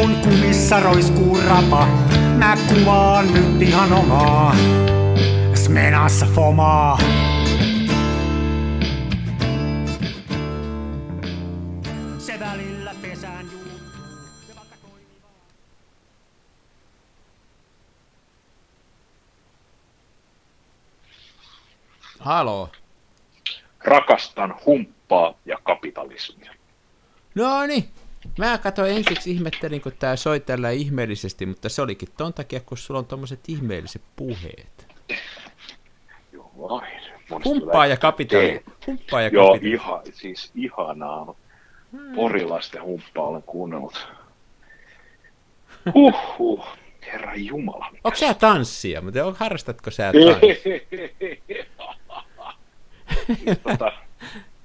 [0.00, 1.86] kun kumissa roiskuu rapa.
[2.38, 4.56] Mä kuvaan nyt ihan omaa
[5.54, 6.98] Smenassa fomaa.
[12.18, 13.46] Se välillä pesään.
[22.18, 22.70] Halo.
[23.84, 26.54] Rakastan humppaa ja kapitalismia.
[27.34, 27.99] No niin.
[28.38, 32.78] Mä katsoin ensiksi ihmettelin, kun tää soi tällä ihmeellisesti, mutta se olikin ton takia, kun
[32.78, 34.86] sulla on tommoset ihmeelliset puheet.
[36.32, 37.00] Joo, vain.
[37.44, 38.62] Humppaa ja kapitali.
[38.86, 39.72] Humppaa ja Joo, kapitali.
[39.72, 41.34] ihan, siis ihanaa.
[42.14, 44.08] Porilaisten humppaa olen kuunnellut.
[45.94, 46.66] Huhhuh,
[47.12, 47.86] herra Jumala.
[48.04, 49.00] Onko sä tanssia?
[49.00, 50.80] Mutta harrastatko sä tanssia?
[53.62, 53.92] tota,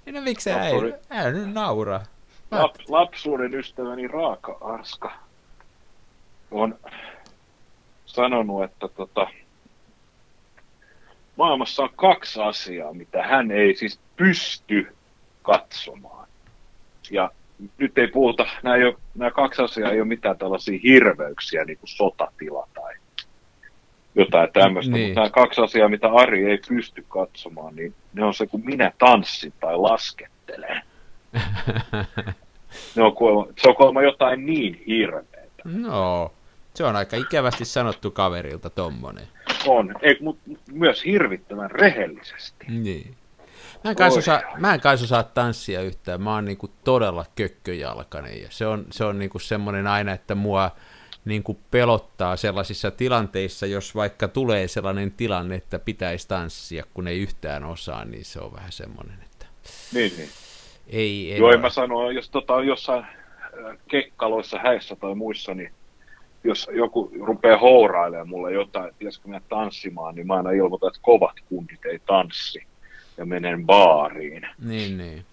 [0.14, 0.74] No miksi sä ei?
[1.10, 2.02] Älä nyt naura.
[2.52, 5.12] Lap, lapsuuden ystäväni Raaka Arska
[6.52, 6.80] on
[8.06, 9.28] sanonut, että tota,
[11.36, 14.96] maailmassa on kaksi asiaa, mitä hän ei siis pysty
[15.42, 16.28] katsomaan.
[17.12, 17.32] Ja
[17.78, 21.78] nyt ei puhuta, nämä, ei ole, nämä kaksi asiaa ei ole mitään tällaisia hirveyksiä, niin
[21.78, 22.94] kuin sotatila tai
[24.16, 25.08] jotain tämmöistä, Niin.
[25.08, 28.92] mutta nämä kaksi asiaa, mitä Ari ei pysty katsomaan, niin ne on se, kun minä
[28.98, 30.82] tanssin tai laskettelen.
[32.96, 35.62] Ne on kuulemma, se on kuulemma jotain niin hirveetä.
[35.64, 36.32] No,
[36.74, 39.28] se on aika ikävästi sanottu kaverilta tommonen.
[39.68, 42.66] On, ei, mutta myös hirvittävän rehellisesti.
[42.68, 43.16] Niin.
[43.84, 44.20] Mä en, kais Oi.
[44.20, 49.06] osaa, mä en osaa tanssia yhtään, mä oon niinku todella kökköjalkainen ja se on, se
[49.06, 50.72] on niinku semmoinen aina, että mua
[51.26, 57.64] niinku pelottaa sellaisissa tilanteissa, jos vaikka tulee sellainen tilanne, että pitäisi tanssia, kun ei yhtään
[57.64, 59.46] osaa, niin se on vähän semmoinen, että
[59.94, 60.30] Niin, niin.
[60.88, 65.72] Ei, ei Joo, en mä sano, jos tota, jossain äh, kekkaloissa, häissä tai muissa, niin
[66.44, 71.00] jos joku rupeaa hourailemaan mulle jotain, että pitäisikö mennä tanssimaan, niin mä aina ilmoitan, että
[71.02, 72.60] kovat kundit ei tanssi.
[73.18, 74.48] Ja menen baariin.
[74.66, 75.26] Niin, niin.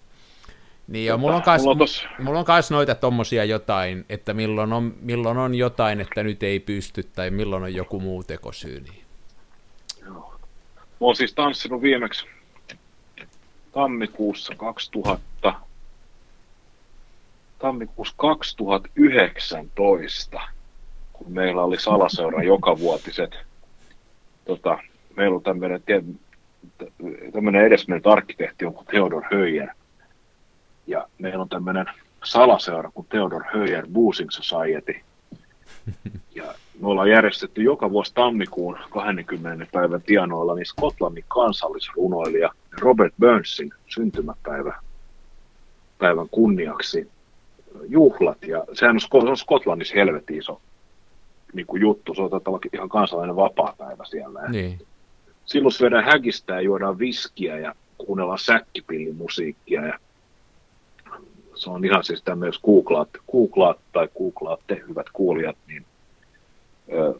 [0.87, 4.33] Niin, ja mulla on, kans, mulla on tos- mulla on kans noita tommosia jotain, että
[4.33, 8.79] milloin on, milloin on jotain, että nyt ei pysty, tai milloin on joku muu tekosyy.
[8.79, 9.01] Niin.
[10.05, 10.35] Joo.
[10.75, 12.25] Mä oon siis tanssinut viimeksi
[13.73, 15.53] tammikuussa 2000,
[17.59, 20.41] tammikuussa 2019,
[21.13, 23.35] kun meillä oli Salaseura jokavuotiset,
[24.45, 24.79] tota,
[25.15, 25.83] meillä on tämmöinen,
[27.33, 29.69] tämmöinen edesmennyt arkkitehti on kuin Theodor Höjer,
[30.87, 31.85] ja meillä on tämmöinen
[32.23, 34.95] salaseura kuin Theodor Höjer Boosing Society,
[36.35, 36.43] ja
[36.81, 39.67] me ollaan järjestetty joka vuosi tammikuun 20.
[39.71, 42.49] päivän tienoilla niin Skotlannin kansallisrunoilija
[42.79, 44.79] Robert Burnsin syntymäpäivä
[45.97, 47.11] päivän kunniaksi
[47.87, 48.37] juhlat.
[48.47, 50.61] Ja sehän on, se on Skotlannissa helvetin iso
[51.53, 52.13] niin kuin juttu.
[52.13, 54.49] Se on ihan kansallinen vapaa-päivä siellä.
[54.49, 54.81] Niin.
[55.45, 59.85] silloin syödään häkistä ja juodaan viskiä ja kuunnellaan säkkipillimusiikkia.
[59.85, 59.99] Ja
[61.63, 65.85] se on ihan siis tämmöinen, jos googlaat, googlaat tai googlaatte, hyvät kuulijat, niin
[66.93, 67.13] ö,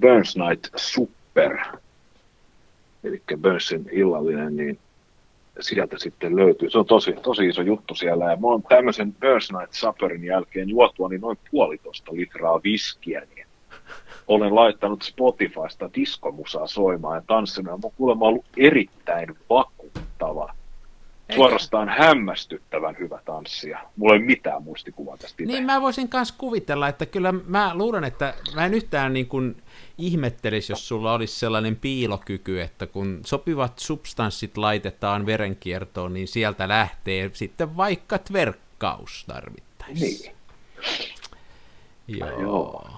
[0.00, 1.58] Burns Night Super,
[3.04, 4.78] eli Burnsin illallinen, niin
[5.60, 6.70] sieltä sitten löytyy.
[6.70, 8.24] Se on tosi, tosi iso juttu siellä.
[8.24, 13.46] Ja mä oon tämmöisen Burns Night Superin jälkeen juotua niin noin puolitoista litraa viskiä, niin
[14.28, 17.72] olen laittanut Spotifysta diskomusaa soimaan ja tanssinut.
[17.72, 20.57] Ja mun kuulemma ollut erittäin vakuuttava.
[21.34, 23.78] Suorastaan hämmästyttävän hyvä tanssia.
[23.96, 25.54] Mulla ei mitään muistikuvaa tästä itse.
[25.54, 29.62] Niin mä voisin myös kuvitella, että kyllä mä luulen, että mä en yhtään niin kuin
[29.98, 37.30] ihmettelisi, jos sulla olisi sellainen piilokyky, että kun sopivat substanssit laitetaan verenkiertoon, niin sieltä lähtee
[37.32, 40.04] sitten vaikka tverkkaus tarvittaessa.
[40.04, 40.32] Niin.
[42.08, 42.40] Joo.
[42.40, 42.90] Joo.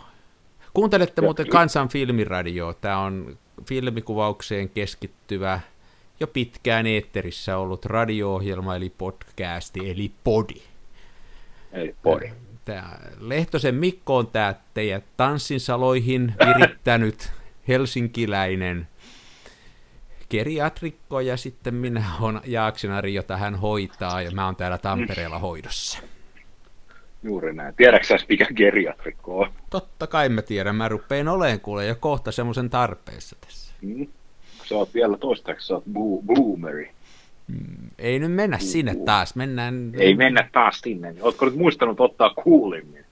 [0.75, 2.73] Kuuntelette muuten Kansan filmiradio.
[2.81, 5.61] Tämä on filmikuvaukseen keskittyvä,
[6.21, 10.63] jo pitkään eetterissä ollut radio-ohjelma, eli podcasti, eli podi.
[11.73, 12.33] Ei pori.
[12.65, 17.33] Tämä Lehtosen Mikko on tämä teidän tanssinsaloihin virittänyt
[17.69, 18.89] helsinkiläinen
[20.31, 25.99] geriatrikko, ja sitten minä olen Jaaksinari, jota hän hoitaa, ja mä oon täällä Tampereella hoidossa.
[27.23, 27.75] Juuri näin.
[27.75, 29.53] Tiedätkö mikä geriatrikko on?
[29.71, 33.75] Totta kai mä tiedän, mä rupeen oleen kuule jo kohta semmoisen tarpeessa tässä.
[33.83, 34.07] Hmm?
[34.71, 36.91] Sä oot vielä toistaiseksi, sä oot bo- boomeri.
[37.99, 39.93] Ei nyt mennä sinne taas, mennään...
[39.99, 41.15] Ei mennä taas sinne.
[41.21, 43.05] Ootko nyt muistanut ottaa kuulimmin?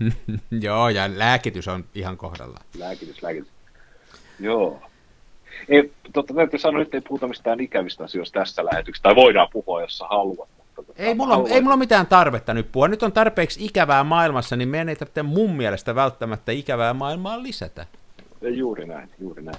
[0.66, 2.60] Joo, ja lääkitys on ihan kohdalla.
[2.78, 3.48] Lääkitys, lääkitys.
[4.40, 4.82] Joo.
[5.68, 9.80] Ei, totta täytyy sanoa, että ei puhuta mistään ikävistä asioista tässä lähetyksessä, tai voidaan puhua,
[9.80, 11.56] jos sä haluat, mutta Tota, ei, mulla, haluaisin...
[11.56, 12.88] ei mulla mitään tarvetta nyt puhua.
[12.88, 17.86] Nyt on tarpeeksi ikävää maailmassa, niin meidän ei tarvitse mun mielestä välttämättä ikävää maailmaa lisätä.
[18.42, 19.58] Juuri näin, juuri näin.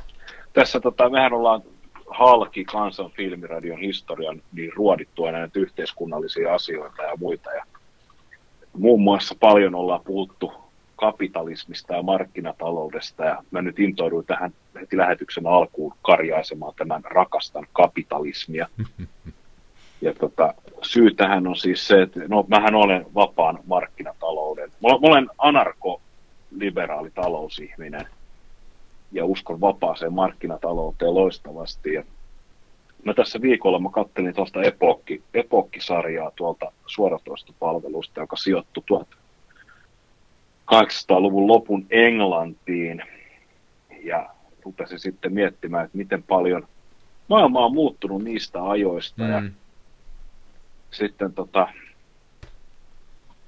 [0.53, 1.61] Tässä tota, mehän ollaan
[2.09, 7.51] halki kansan filmiradion historian niin ruodittua näitä yhteiskunnallisia asioita ja muita.
[7.51, 7.65] Ja
[8.77, 10.53] muun muassa paljon ollaan puhuttu
[10.95, 18.67] kapitalismista ja markkinataloudesta, ja mä nyt intouduin tähän heti lähetyksen alkuun karjaisemaan tämän rakastan kapitalismia.
[20.03, 24.69] Ja tota, syy tähän on siis se, että no mähän olen vapaan markkinatalouden.
[24.69, 28.07] Mä olen anarko-liberaali talousihminen
[29.11, 31.93] ja uskon vapaaseen markkinatalouteen loistavasti.
[31.93, 32.03] Ja
[33.05, 38.83] mä tässä viikolla mä kattelin tuosta Epokki, Epokki-sarjaa tuolta suoratoistopalvelusta, joka sijoittui
[40.71, 43.03] 1800-luvun lopun Englantiin
[44.03, 44.29] ja
[44.65, 46.67] rupesin sitten miettimään, että miten paljon
[47.27, 49.29] maailma on muuttunut niistä ajoista mm.
[49.29, 49.43] ja
[50.91, 51.67] sitten tota,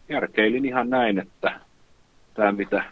[0.09, 1.59] järkeilin ihan näin, että
[2.33, 2.83] tämä mitä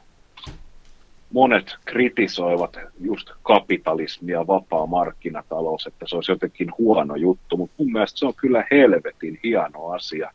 [1.32, 8.20] monet kritisoivat just kapitalismia, vapaa markkinatalous, että se olisi jotenkin huono juttu, mutta mun mielestä
[8.20, 10.32] se on kyllä helvetin hieno asia.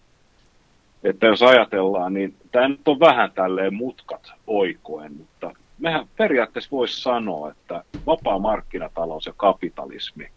[1.04, 7.00] Että jos ajatellaan, niin tämä nyt on vähän tälleen mutkat oikoen, mutta mehän periaatteessa voisi
[7.02, 10.28] sanoa, että vapaa markkinatalous ja kapitalismi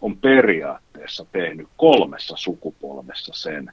[0.00, 3.72] on periaatteessa tehnyt kolmessa sukupolvessa sen,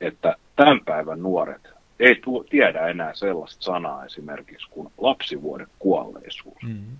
[0.00, 6.96] että tämän päivän nuoret ei tu- tiedä enää sellaista sanaa esimerkiksi kuin lapsivuoden kuolleisuus, mm-hmm.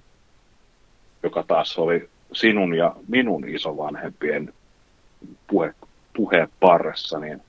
[1.22, 4.52] joka taas oli sinun ja minun isovanhempien
[5.46, 5.74] puhe,
[6.16, 7.42] puheen parressa, niin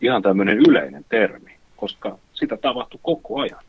[0.00, 3.64] ihan tämmöinen yleinen termi, koska sitä tapahtui koko ajan.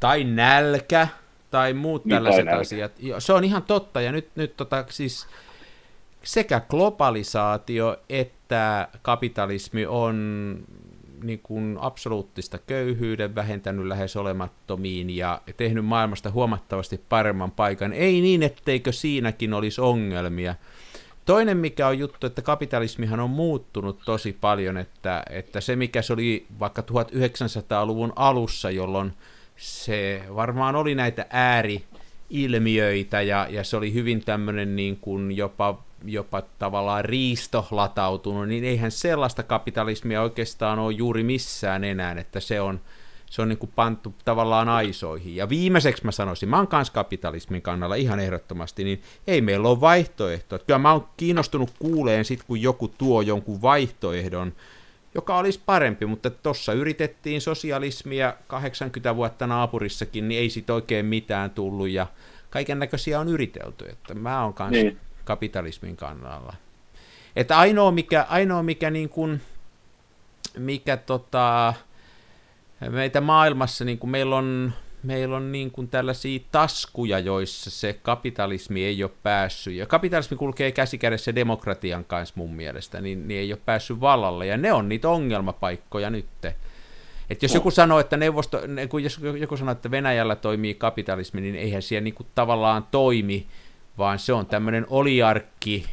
[0.00, 1.08] Tai nälkä,
[1.50, 2.92] tai muut niin, tällaiset tai asiat.
[2.98, 5.26] Jo, se on ihan totta, ja nyt, nyt tota, siis
[6.22, 10.56] sekä globalisaatio että kapitalismi on
[11.22, 17.92] niin kuin absoluuttista köyhyyden vähentänyt lähes olemattomiin ja tehnyt maailmasta huomattavasti paremman paikan.
[17.92, 20.54] Ei niin, etteikö siinäkin olisi ongelmia.
[21.24, 26.12] Toinen mikä on juttu, että kapitalismihan on muuttunut tosi paljon, että, että se mikä se
[26.12, 29.12] oli vaikka 1900-luvun alussa, jolloin
[29.56, 36.42] se varmaan oli näitä ääriilmiöitä ja, ja se oli hyvin tämmöinen niin kuin jopa jopa
[36.58, 42.80] tavallaan riisto latautunut, niin eihän sellaista kapitalismia oikeastaan ole juuri missään enää, että se on,
[43.30, 45.36] se on niin kuin pantu tavallaan aisoihin.
[45.36, 49.80] Ja viimeiseksi mä sanoisin, mä oon kans kapitalismin kannalla ihan ehdottomasti, niin ei meillä ole
[49.80, 50.58] vaihtoehtoa.
[50.58, 54.52] Kyllä mä oon kiinnostunut kuuleen sit, kun joku tuo jonkun vaihtoehdon,
[55.14, 61.50] joka olisi parempi, mutta tuossa yritettiin sosialismia 80 vuotta naapurissakin, niin ei sit oikein mitään
[61.50, 62.06] tullut, ja
[62.50, 64.82] kaiken näköisiä on yritelty, että mä oon kanssa...
[64.82, 66.54] Niin kapitalismin kannalla.
[67.36, 69.40] Että ainoa mikä, ainoa mikä, niin kuin,
[70.58, 71.74] mikä tota,
[72.90, 74.72] meitä maailmassa, niin kuin meillä on,
[75.02, 80.72] meillä on niin kuin tällaisia taskuja, joissa se kapitalismi ei ole päässyt, ja kapitalismi kulkee
[80.72, 85.08] käsikädessä demokratian kanssa mun mielestä, niin, niin ei ole päässyt vallalle, ja ne on niitä
[85.08, 86.54] ongelmapaikkoja nytte.
[87.30, 88.60] Et jos joku sanoo, että neuvosto,
[89.02, 93.46] jos joku sanoo, että Venäjällä toimii kapitalismi, niin eihän siellä niin kuin tavallaan toimi
[93.98, 95.86] vaan se on tämmöinen oliarkki,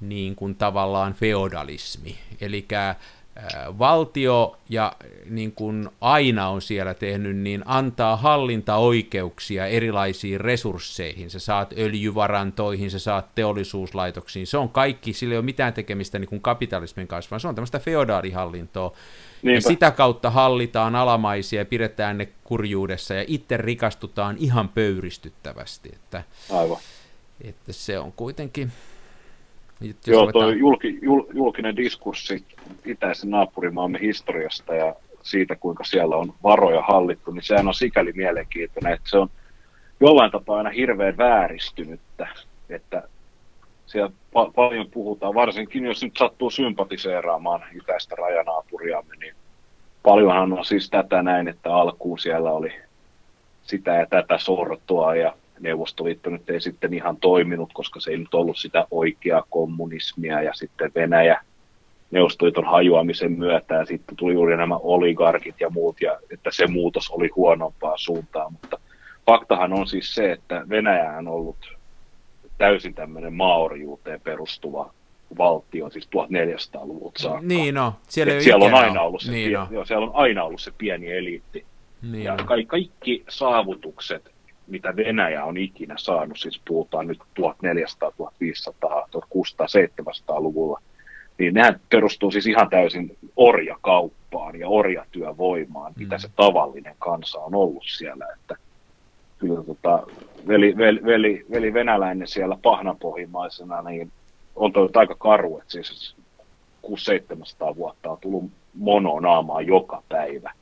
[0.00, 2.18] niin kuin tavallaan feodalismi.
[2.40, 2.66] Eli
[3.78, 4.92] valtio ja
[5.30, 11.30] niin kuin aina on siellä tehnyt, niin antaa hallintaoikeuksia erilaisiin resursseihin.
[11.30, 14.46] Sä saat öljyvarantoihin, sä saat teollisuuslaitoksiin.
[14.46, 17.54] Se on kaikki, sillä ei ole mitään tekemistä niin kuin kapitalismin kanssa, vaan se on
[17.54, 18.92] tämmöistä feodaalihallintoa.
[19.42, 19.56] Niinpä.
[19.56, 25.90] Ja sitä kautta hallitaan alamaisia ja pidetään ne kurjuudessa ja itse rikastutaan ihan pöyristyttävästi.
[25.92, 26.78] Että, Aivan.
[27.44, 28.72] Että se on kuitenkin...
[29.80, 30.44] Jos Joo, ruvetaan...
[30.44, 32.44] tuo julki, jul, julkinen diskurssi
[32.84, 38.92] itäisen naapurimaamme historiasta ja siitä, kuinka siellä on varoja hallittu, niin sehän on sikäli mielenkiintoinen,
[38.92, 39.30] että se on
[40.00, 42.28] jollain tapaa aina hirveän vääristynyttä,
[42.68, 43.08] että
[43.86, 49.34] siellä pa- paljon puhutaan, varsinkin jos nyt sattuu sympatiseeraamaan itäistä rajanaapuriamme, niin
[50.02, 52.72] paljonhan on siis tätä näin, että alkuun siellä oli
[53.62, 58.34] sitä ja tätä sortoa ja Neuvostoliitto nyt ei sitten ihan toiminut, koska se ei nyt
[58.34, 61.40] ollut sitä oikeaa kommunismia ja sitten Venäjä
[62.10, 67.10] Neuvostoliiton hajoamisen myötä ja sitten tuli juuri nämä oligarkit ja muut ja että se muutos
[67.10, 68.80] oli huonompaa suuntaan, mutta
[69.26, 71.56] faktahan on siis se, että Venäjä on ollut
[72.58, 74.92] täysin tämmöinen maorijuuteen perustuva
[75.38, 77.46] valtio, siis 1400-luvulta saakka.
[77.46, 79.68] Niin no, siellä, siellä on aina ollut se, niin pie- no.
[79.70, 81.64] joo, siellä on aina ollut se pieni eliitti.
[82.02, 84.30] Niin ja ka- kaikki saavutukset
[84.70, 90.80] mitä Venäjä on ikinä saanut, siis puhutaan nyt 1400, 1500, 1600, 700-luvulla,
[91.38, 96.20] niin nehän perustuu siis ihan täysin orjakauppaan ja orjatyövoimaan, mitä mm.
[96.20, 98.56] se tavallinen kansa on ollut siellä, että
[99.38, 100.02] kyllä tota,
[100.48, 104.12] veli, veli, veli, veli venäläinen siellä pahnapohjimaisena, niin
[104.56, 106.16] on toi aika karu, että siis
[106.86, 110.52] 600-700 vuotta on tullut mononaamaa joka päivä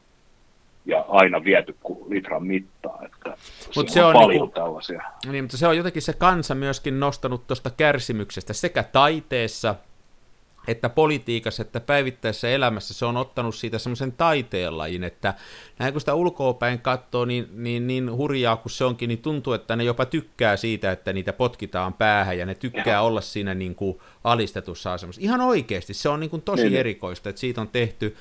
[0.88, 3.36] ja aina viety kuin litran mittaa, että
[3.76, 5.02] Mut se on, paljon niinku, tällaisia.
[5.30, 9.74] Niin, mutta se on jotenkin se kansa myöskin nostanut tuosta kärsimyksestä sekä taiteessa
[10.68, 15.34] että politiikassa, että päivittäisessä elämässä se on ottanut siitä semmoisen taiteenlajin, että
[15.78, 19.76] näin kun sitä ulkoopäin katsoo, niin, niin, niin hurjaa kuin se onkin, niin tuntuu, että
[19.76, 23.00] ne jopa tykkää siitä, että niitä potkitaan päähän ja ne tykkää ja.
[23.00, 25.22] olla siinä niin kuin alistetussa asemassa.
[25.22, 26.76] Ihan oikeasti, se on niin kuin tosi niin.
[26.76, 28.16] erikoista, että siitä on tehty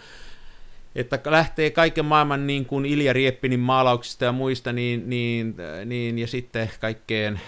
[0.97, 6.27] että lähtee kaiken maailman niin kuin Ilja Rieppinin maalauksista ja muista, niin, niin, niin, ja
[6.27, 7.39] sitten kaikkeen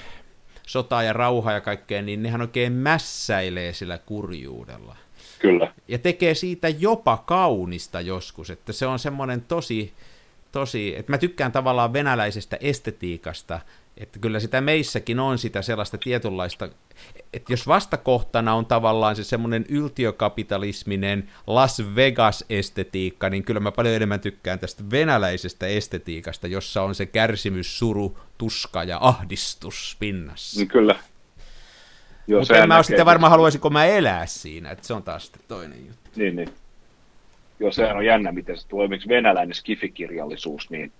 [0.67, 4.95] sotaa ja rauhaa ja kaikkeen, niin nehän oikein mässäilee sillä kurjuudella.
[5.39, 5.73] Kyllä.
[5.87, 9.93] Ja tekee siitä jopa kaunista joskus, että se on semmoinen tosi,
[10.51, 13.59] tosi, että mä tykkään tavallaan venäläisestä estetiikasta,
[13.99, 16.69] että kyllä sitä meissäkin on sitä sellaista tietynlaista,
[17.33, 24.19] että jos vastakohtana on tavallaan se semmoinen yltiökapitalisminen Las Vegas-estetiikka, niin kyllä mä paljon enemmän
[24.19, 30.59] tykkään tästä venäläisestä estetiikasta, jossa on se kärsimys, suru, tuska ja ahdistus pinnassa.
[30.59, 30.95] Niin kyllä.
[32.37, 35.85] Mutta en mä sitten varmaan haluaisinko mä elää siinä, että se on taas sitten toinen
[35.87, 36.09] juttu.
[36.15, 36.49] Niin, niin.
[37.59, 38.85] Joo, sehän on jännä, miten se tulee.
[38.85, 40.91] Esimerkiksi venäläinen skifikirjallisuus, niin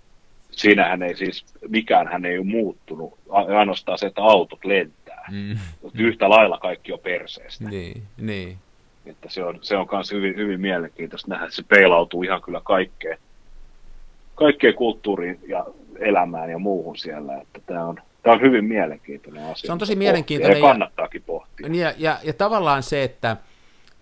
[0.50, 5.24] siinähän ei siis, mikään hän ei ole muuttunut, ainoastaan se, että autot lentää.
[5.30, 5.58] Mm.
[5.94, 7.64] Yhtä lailla kaikki on perseestä.
[7.64, 8.58] Niin, niin.
[9.06, 12.60] Että se on, se on myös hyvin, hyvin mielenkiintoista nähdä, että se peilautuu ihan kyllä
[12.64, 13.18] kaikkeen,
[14.34, 15.66] kaikkeen kulttuuriin ja
[15.98, 17.36] elämään ja muuhun siellä.
[17.36, 19.66] Että tämä on, tämä on hyvin mielenkiintoinen asia.
[19.66, 20.60] Se on tosi mielenkiintoinen.
[20.60, 21.66] Ja kannattaakin pohtia.
[21.72, 23.36] Ja, ja, ja tavallaan se, että,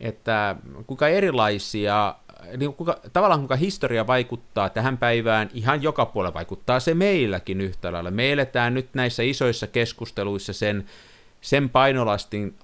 [0.01, 2.15] että kuinka erilaisia
[2.57, 7.93] niin kuinka, tavallaan kuinka historia vaikuttaa tähän päivään, ihan joka puolella vaikuttaa se meilläkin yhtä
[7.93, 8.11] lailla.
[8.11, 10.87] Me eletään nyt näissä isoissa keskusteluissa sen,
[11.41, 12.55] sen painolastin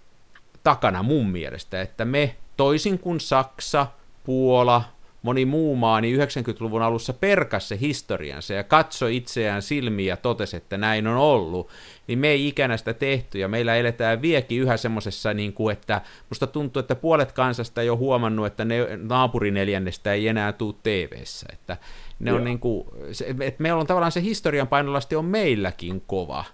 [0.65, 3.87] takana mun mielestä, että me toisin kuin Saksa,
[4.25, 4.85] Puola,
[5.25, 10.57] moni muu maa, niin 90-luvun alussa perkas se historiansa ja katsoi itseään silmiä ja totesi,
[10.57, 11.69] että näin on ollut,
[12.07, 16.01] niin me ei ikänä sitä tehty ja meillä eletään viekin yhä semmoisessa, niin kuin, että
[16.31, 18.77] musta tuntuu, että puolet kansasta ei ole huomannut, että ne
[19.09, 21.77] naapurineljännestä ei enää tule TV-ssä, että
[22.19, 26.45] ne on niin kuin, se, että meillä on tavallaan se historian painolasti on meilläkin kova,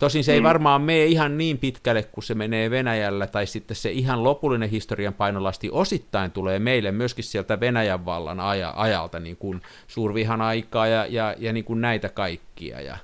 [0.00, 0.44] Tosin se ei mm.
[0.44, 5.14] varmaan mene ihan niin pitkälle, kun se menee Venäjällä, tai sitten se ihan lopullinen historian
[5.14, 11.06] painolasti osittain tulee meille myöskin sieltä Venäjän vallan aja, ajalta, niin kuin suurvihan aikaa ja,
[11.06, 12.80] ja, ja niin kuin näitä kaikkia.
[12.80, 12.96] Ja,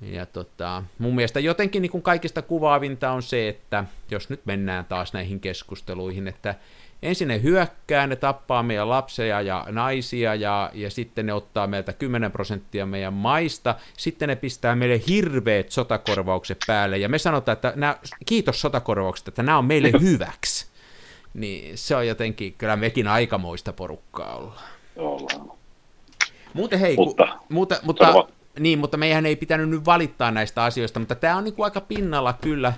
[0.00, 4.84] ja tota, mun mielestä jotenkin niin kuin kaikista kuvaavinta on se, että jos nyt mennään
[4.84, 6.54] taas näihin keskusteluihin, että
[7.04, 11.92] ensin ne hyökkää, ne tappaa meidän lapsia ja naisia ja, ja sitten ne ottaa meiltä
[11.92, 17.72] 10 prosenttia meidän maista, sitten ne pistää meille hirveät sotakorvaukset päälle ja me sanotaan, että
[17.76, 17.96] nämä,
[18.26, 20.66] kiitos sotakorvaukset, että nämä on meille hyväksi.
[21.34, 24.64] Niin se on jotenkin, kyllä mekin aikamoista porukkaa ollaan.
[24.96, 25.50] Ollaan.
[26.54, 28.14] Muuten hei, mutta, ku, mutta, mutta,
[28.58, 31.80] niin, mutta meidän ei pitänyt nyt valittaa näistä asioista, mutta tämä on niin kuin aika
[31.80, 32.72] pinnalla kyllä.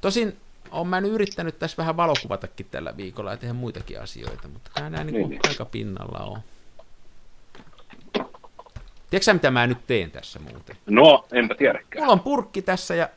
[0.00, 0.36] Tosin
[0.76, 4.90] olen mä nyt yrittänyt tässä vähän valokuvatakin tällä viikolla ja tehdä muitakin asioita, mutta tämä
[4.90, 5.40] näin niin niin.
[5.48, 6.40] aika pinnalla on.
[9.10, 10.76] Tiedätkö mitä mä nyt teen tässä muuten?
[10.86, 12.02] No, enpä tiedäkään.
[12.02, 13.08] Mulla on purkki tässä ja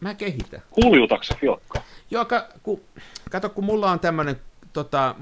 [0.00, 0.62] mä kehitän.
[0.84, 1.82] Huljutaksa filkka?
[2.10, 2.84] Joo, ka, ku,
[3.30, 4.40] kato, kun mulla on tämmönen,
[4.72, 5.14] tota,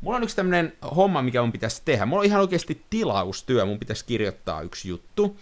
[0.00, 2.06] mulla on yksi tämmönen homma, mikä mun pitäisi tehdä.
[2.06, 5.36] Mulla on ihan oikeasti tilaustyö, mun pitäisi kirjoittaa yksi juttu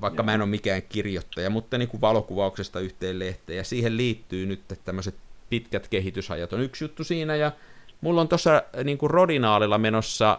[0.00, 4.46] vaikka mä en ole mikään kirjoittaja, mutta niin kuin valokuvauksesta yhteen lehteen, ja siihen liittyy
[4.46, 5.14] nyt tämmöiset
[5.50, 7.52] pitkät kehitysajat on yksi juttu siinä, ja
[8.00, 10.38] mulla on tuossa niin kuin Rodinaalilla menossa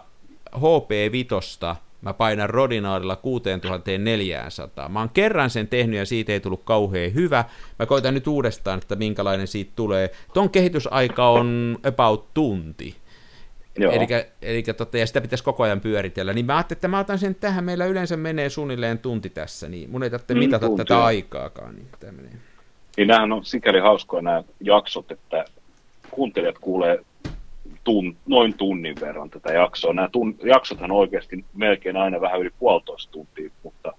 [0.55, 4.89] HP-vitosta, mä painan Rodinaalilla 6400.
[4.89, 7.45] Mä oon kerran sen tehnyt ja siitä ei tullut kauhean hyvä.
[7.79, 10.11] Mä koitan nyt uudestaan, että minkälainen siitä tulee.
[10.33, 12.95] Ton kehitysaika on about tunti.
[13.77, 14.07] Eli,
[14.41, 16.33] eli tota, ja sitä pitäisi koko ajan pyöritellä.
[16.33, 17.63] Niin mä ajattelin, että mä otan sen tähän.
[17.63, 20.85] Meillä yleensä menee suunnilleen tunti tässä, niin mun ei tarvitse mm, mitata tuntia.
[20.85, 21.75] tätä aikaakaan.
[21.75, 22.31] Niin, menee.
[22.97, 25.45] niin nämähän on sikäli hauskoja nämä jaksot, että
[26.11, 26.99] kuuntelijat kuulee
[27.83, 29.93] tun, noin tunnin verran tätä jaksoa.
[29.93, 33.93] Nämä tun, jaksothan oikeasti melkein aina vähän yli puolitoista tuntia, mutta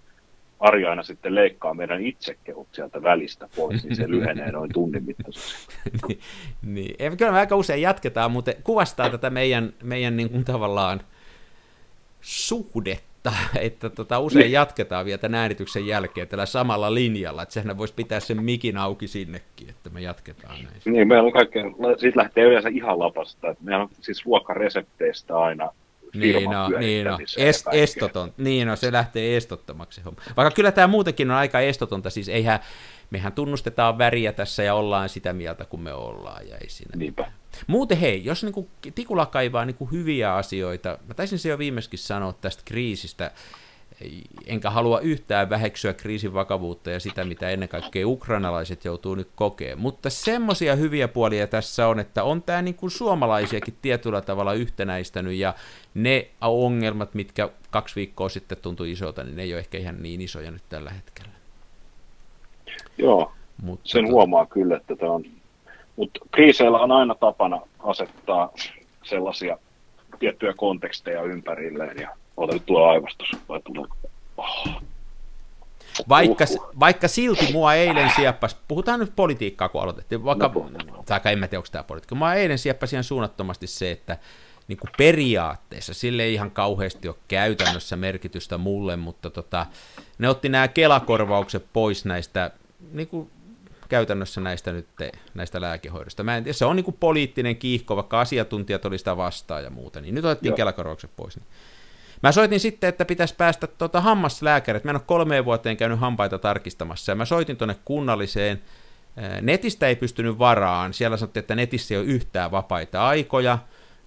[0.60, 5.74] Ari aina sitten leikkaa meidän itsekehut sieltä välistä pois, niin se lyhenee noin tunnin mittaisesti.
[6.06, 6.20] niin,
[6.62, 7.16] niin.
[7.16, 11.00] Kyllä me aika usein jatketaan, mutta kuvastaa tätä meidän, meidän niin kuin tavallaan
[12.20, 14.52] suhdetta, että tota, usein niin.
[14.52, 19.08] jatketaan vielä tämän äänityksen jälkeen tällä samalla linjalla, että sehän voisi pitää sen mikin auki
[19.08, 20.76] sinnekin, että me jatketaan näin.
[20.84, 21.64] Niin, meillä on kaikkea,
[21.96, 25.70] siitä lähtee yleensä ihan lapasta, että meillä on siis ruokaresepteistä aina
[26.14, 27.18] niin no, niin no.
[27.36, 28.34] Est, estoton.
[28.36, 30.00] Niin no, se lähtee estottomaksi.
[30.36, 32.60] Vaikka kyllä tämä muutenkin on aika estotonta, siis eihän,
[33.10, 37.32] mehän tunnustetaan väriä tässä ja ollaan sitä mieltä, kun me ollaan, ja ei siinä Niinpä.
[37.66, 42.32] Muuten hei, jos niin Tikula kaivaa niin hyviä asioita, mä taisin se jo viimeiskin sanoa
[42.32, 43.30] tästä kriisistä,
[44.46, 49.78] enkä halua yhtään väheksyä kriisin vakavuutta ja sitä, mitä ennen kaikkea ukrainalaiset joutuu nyt kokemaan.
[49.78, 55.34] Mutta semmoisia hyviä puolia tässä on, että on tämä niin kuin suomalaisiakin tietyllä tavalla yhtenäistänyt
[55.34, 55.54] ja
[55.94, 60.20] ne ongelmat, mitkä kaksi viikkoa sitten tuntui isolta, niin ne ei ole ehkä ihan niin
[60.20, 61.30] isoja nyt tällä hetkellä.
[62.98, 64.10] Joo, Mutta sen to...
[64.10, 65.24] huomaa kyllä, että tämä on
[65.98, 68.52] mutta kriiseillä on aina tapana asettaa
[69.02, 69.58] sellaisia
[70.18, 73.84] tiettyjä konteksteja ympärilleen ja ota nyt tulee aivastus vai tulee...
[74.36, 74.82] Oh.
[76.08, 76.44] Vaikka,
[76.80, 80.50] vaikka silti mua eilen sieppas, puhutaan nyt politiikkaa kun aloitettiin, vaikka,
[80.86, 84.18] no, tai en mä tiedä, onko tämä politiikka, mua eilen sieppasi ihan suunnattomasti se, että
[84.68, 89.66] niin kuin periaatteessa, sille ei ihan kauheasti ole käytännössä merkitystä mulle, mutta tota,
[90.18, 92.50] ne otti nämä kelakorvaukset pois näistä
[92.92, 93.30] niin kuin
[93.88, 94.86] käytännössä näistä nyt
[95.34, 96.22] näistä lääkehoidosta.
[96.22, 99.70] Mä en tiedä, se on niin kuin poliittinen kiihko, vaikka asiantuntijat oli sitä vastaan ja
[99.70, 101.36] muuta, niin nyt otettiin kelakorvaukset pois.
[101.36, 101.46] Niin.
[102.22, 104.84] Mä soitin sitten, että pitäisi päästä tuota hammaslääkärit.
[104.84, 108.62] Mä en ole kolmeen vuoteen käynyt hampaita tarkistamassa, ja mä soitin tuonne kunnalliseen.
[109.42, 110.94] Netistä ei pystynyt varaan.
[110.94, 113.58] Siellä sanottiin, että netissä ei ole yhtään vapaita aikoja.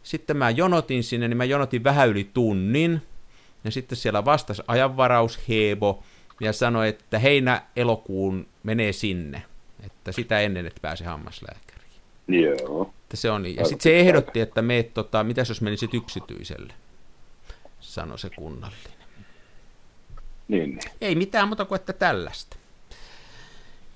[0.04, 3.02] Sitten mä jonotin sinne, niin mä jonotin vähän yli tunnin.
[3.64, 6.04] Ja sitten siellä vastasi ajanvaraus Hebo
[6.42, 9.44] ja sanoi, että heinä-elokuun menee sinne
[9.86, 11.92] että sitä ennen, että pääse hammaslääkäriin.
[12.28, 12.94] Joo.
[13.04, 13.56] Että se on niin.
[13.56, 16.74] Ja sitten se ehdotti, että me, tota, mitäs jos menisit yksityiselle,
[17.92, 18.92] sanoi se kunnallinen.
[20.48, 20.92] Niin, niin.
[21.02, 22.58] Ei mitään muuta kuin että tällaista.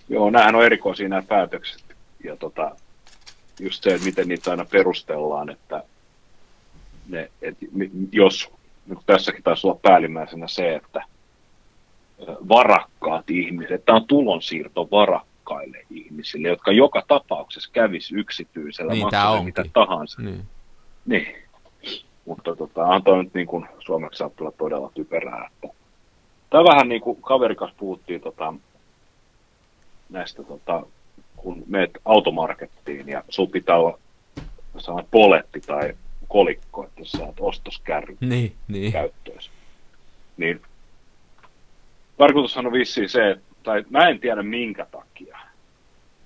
[0.09, 1.83] Joo, nämähän on erikoisia nämä päätökset.
[2.23, 2.75] Ja tota,
[3.59, 5.83] just se, että miten niitä aina perustellaan, että
[7.07, 7.57] ne, et,
[8.11, 8.49] jos,
[8.85, 11.03] niin tässäkin taisi olla päällimmäisenä se, että
[12.49, 19.43] varakkaat ihmiset, tämä on tulonsiirto varakkaat rakkaille ihmisille, jotka joka tapauksessa kävisi yksityisellä niin, maksalle
[19.43, 20.21] mitä tahansa.
[20.21, 20.45] Niin.
[21.05, 21.35] niin.
[22.25, 25.49] Mutta tota, on nyt niin kuin suomeksi saattaa todella typerää.
[25.53, 25.75] Että...
[26.49, 28.53] Tämä vähän niin kuin kaverikas puhuttiin tota,
[30.09, 30.83] näistä, tota,
[31.35, 33.99] kun meet automarkettiin ja sun pitää olla
[35.11, 35.93] poletti tai
[36.27, 38.91] kolikko, että sä saat ostoskärry niin, niin.
[38.91, 39.51] käyttöönsä.
[40.37, 40.61] Niin
[42.17, 45.37] tarkoitushan on vissiin se, että tai mä en tiedä minkä takia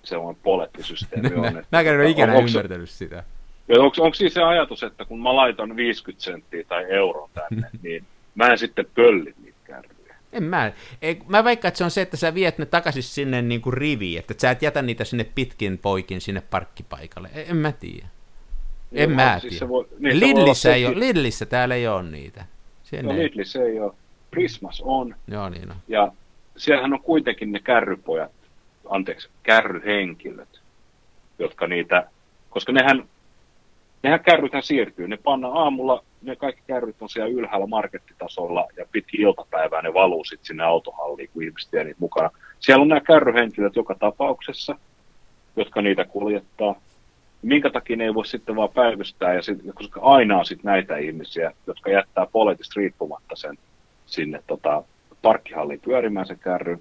[0.03, 1.45] se on polettisysteemi on.
[1.45, 3.23] Että, mä en ole ikinä on, ymmärtänyt sitä.
[3.69, 8.05] Onko, onko siis se ajatus, että kun mä laitan 50 senttiä tai euro tänne, niin
[8.35, 10.15] mä en sitten pölli niitä kärryjä?
[10.33, 10.71] En mä.
[11.01, 13.73] Ei, mä veikkaan, että se on se, että sä viet ne takaisin sinne niin kuin
[13.73, 17.29] riviin, että sä et jätä niitä sinne pitkin poikin sinne parkkipaikalle.
[17.33, 18.07] En, en mä tiedä.
[18.91, 19.69] En mä siis tiedä.
[19.69, 22.45] Voi, niin Lidlissä, ei ole, Lidlissä täällä ei ole niitä.
[23.03, 23.93] no, Lidlissä ei ole.
[24.31, 25.15] Prismas on.
[25.27, 25.77] Joo, niin on.
[25.87, 26.11] Ja
[26.57, 28.31] siellähän on kuitenkin ne kärrypojat,
[28.89, 30.61] anteeksi, kärryhenkilöt,
[31.39, 32.09] jotka niitä,
[32.49, 33.03] koska nehän,
[34.03, 39.21] nehän kärrythän siirtyy, ne panna aamulla, ne kaikki kärryt on siellä ylhäällä markettitasolla ja pitkin
[39.21, 42.29] iltapäivää ne valuu sitten sinne autohalliin, kun ihmiset vie niitä mukana.
[42.59, 44.75] Siellä on nämä kärryhenkilöt joka tapauksessa,
[45.55, 46.75] jotka niitä kuljettaa.
[47.41, 50.97] Minkä takia ne ei voi sitten vaan päivystää, ja sit, koska aina on sitten näitä
[50.97, 53.57] ihmisiä, jotka jättää poliittisesti riippumatta sen
[54.05, 54.83] sinne tota,
[55.21, 56.79] parkkihalliin pyörimään se kärry,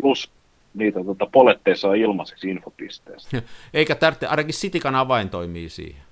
[0.00, 0.30] plus
[0.74, 3.42] niitä tota, poletteissa on ilmaiseksi infopisteestä.
[3.74, 6.02] Eikä tarvitse, ainakin Sitikan avain toimii siihen.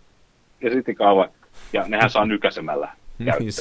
[1.09, 1.31] Avain,
[1.73, 2.88] ja nehän saa nykäsemällä
[3.20, 3.53] niin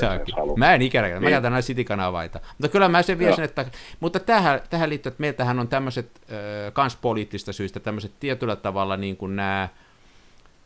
[0.57, 1.23] Mä en ikinä, niin.
[1.23, 2.39] mä käytän näitä Sitikan avaita.
[2.57, 3.65] Mutta kyllä mä sen viesin, että,
[3.99, 8.97] mutta tähän, tähän liittyy, että meiltähän on tämmöiset, äh, kans poliittista syistä, tämmöiset tietyllä tavalla
[8.97, 9.69] niin kuin nämä,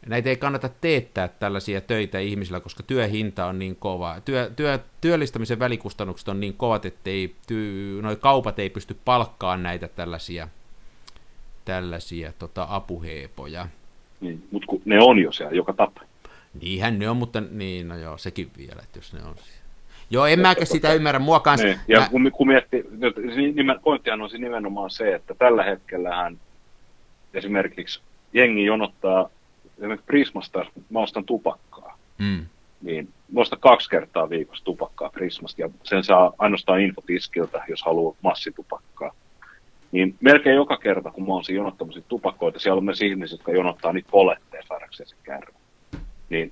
[0.06, 4.22] näitä ei kannata teettää tällaisia töitä ihmisillä, koska työhinta on niin kova.
[4.26, 7.10] Työ, työ, työllistämisen välikustannukset on niin kovat, että
[7.48, 10.48] ty, noi kaupat ei pysty palkkaan näitä tällaisia,
[11.66, 13.68] tällaisia tota, apuheepoja.
[14.22, 16.02] Niin, mutta ne on jo siellä joka tapa.
[16.62, 19.64] Niinhän ne on, mutta niin, no joo, sekin vielä, että jos ne on siellä.
[20.10, 21.68] Joo, en mäkään sitä ymmärrä, mua kanssa.
[21.68, 21.80] Niin.
[21.88, 22.10] Ja mä...
[22.10, 22.86] kun, kun miettii,
[23.84, 26.38] pointtihan on nimenomaan se, että tällä hetkellähän
[27.34, 28.02] esimerkiksi
[28.34, 29.30] jengi jonottaa
[29.78, 32.46] esimerkiksi Prismasta mä ostan tupakkaa, mm.
[32.82, 38.16] niin mä ostan kaksi kertaa viikossa tupakkaa Prismasta, ja sen saa ainoastaan infotiskiltä, jos haluaa
[38.22, 39.12] massitupakkaa.
[39.92, 43.52] Niin melkein joka kerta, kun mä oon siinä jonottamassa tupakoita, siellä on myös ihmisiä, jotka
[43.52, 45.54] jonottaa niitä poletteja saadakseen sen kärry.
[46.34, 46.52] Niin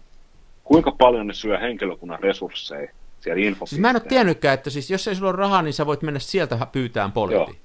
[0.64, 5.08] kuinka paljon ne syö henkilökunnan resursseja siellä Siis mä en ole tiennytkään, että siis jos
[5.08, 7.58] ei sulla ole rahaa, niin sä voit mennä sieltä pyytään poletti.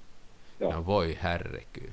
[0.60, 0.72] Joo.
[0.72, 1.92] No voi herrekyy.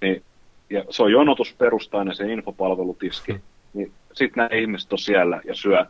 [0.00, 0.22] Niin,
[0.70, 3.40] ja se on jonotusperustainen se infopalvelutiski, hmm.
[3.74, 5.86] niin sitten nämä ihmiset on siellä ja syö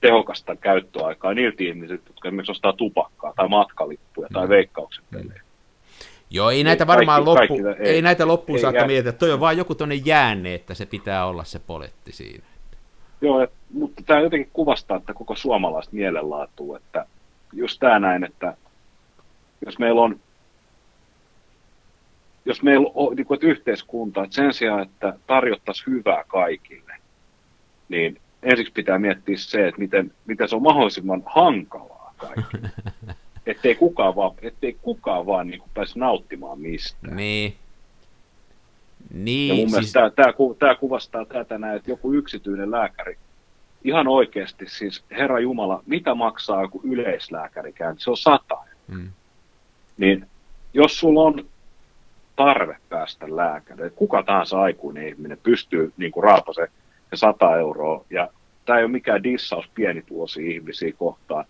[0.00, 4.48] tehokasta käyttöaikaa niiltä ihmisiltä, jotka esimerkiksi ostaa tupakkaa tai matkalippuja tai mm.
[4.48, 5.42] veikkauksen pelejä.
[6.30, 9.32] Joo, ei näitä varmaan kaikki, loppu, kaikki, ei, ei näitä loppuun ei, saakka mietitä, toi
[9.32, 12.44] on vaan joku tuonne jäänne, että se pitää olla se poletti siinä.
[13.24, 17.06] Joo, et, mutta tämä jotenkin kuvastaa että koko suomalaista mielenlaatua, että
[17.52, 18.56] just tämä näin, että
[19.66, 20.20] jos meillä on
[22.44, 26.94] jos meillä on niin kuin, että yhteiskunta, että sen sijaan, että tarjottaisiin hyvää kaikille,
[27.88, 32.70] niin ensiksi pitää miettiä se, että miten, miten se on mahdollisimman hankalaa kaikille.
[33.46, 37.16] ettei kukaan vaan, ettei kukaan vaan niin kuin pääse nauttimaan mistään.
[37.16, 37.54] Niin.
[39.10, 39.72] Niin, ja mun siis...
[39.72, 43.18] mielestä tämä, tämä, tämä kuvastaa tätä näin, että joku yksityinen lääkäri,
[43.84, 48.02] ihan oikeasti siis, Herra Jumala, mitä maksaa joku yleislääkäri käynti?
[48.02, 48.56] Se on sata.
[48.88, 49.10] Mm.
[49.96, 50.26] Niin
[50.74, 51.44] jos sulla on
[52.36, 56.72] tarve päästä lääkäriin, kuka tahansa aikuinen ihminen pystyy niin kuin raapasemaan
[57.10, 58.28] se 100 euroa, ja
[58.64, 61.44] tämä ei ole mikään dissaus pienituloisia ihmisiä kohtaan,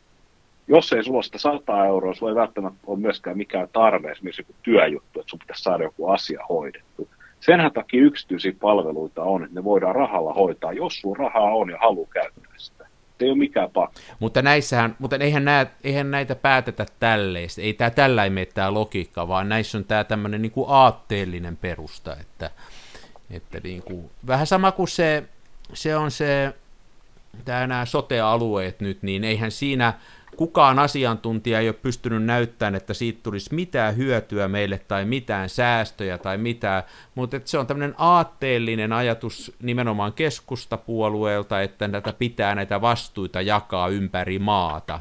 [0.68, 4.54] jos ei sulla sitä 100 euroa, sulla ei välttämättä ole myöskään mikään tarve, esimerkiksi joku
[4.62, 7.08] työjuttu, että sun pitäisi saada joku asia hoidettu.
[7.44, 11.78] Senhän takia yksityisiä palveluita on, että ne voidaan rahalla hoitaa, jos sulla rahaa on ja
[11.80, 12.86] halu käyttää sitä.
[13.20, 14.00] Ei ole mikään pakko.
[14.18, 17.48] Mutta, näissähän, mutta eihän, nää, eihän näitä päätetä tälleen.
[17.58, 21.56] Ei tämä tällä ei mene tämä logiikka, vaan näissä on tämä tämmöinen niin kuin aatteellinen
[21.56, 22.16] perusta.
[22.20, 22.50] Että,
[23.30, 25.24] että niin kuin, vähän sama kuin se,
[25.72, 26.54] se on se,
[27.46, 29.92] nämä sote-alueet nyt, niin eihän siinä
[30.36, 36.18] kukaan asiantuntija ei ole pystynyt näyttämään, että siitä tulisi mitään hyötyä meille tai mitään säästöjä
[36.18, 36.82] tai mitään,
[37.14, 44.38] mutta se on tämmöinen aatteellinen ajatus nimenomaan keskustapuolueelta, että näitä pitää näitä vastuita jakaa ympäri
[44.38, 45.00] maata.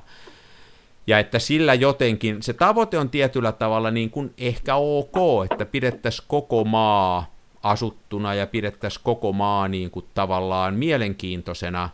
[1.08, 5.16] Ja että sillä jotenkin, se tavoite on tietyllä tavalla niin kuin ehkä ok,
[5.52, 11.90] että pidettäisiin koko maa asuttuna ja pidettäisiin koko maa niin kuin tavallaan mielenkiintoisena.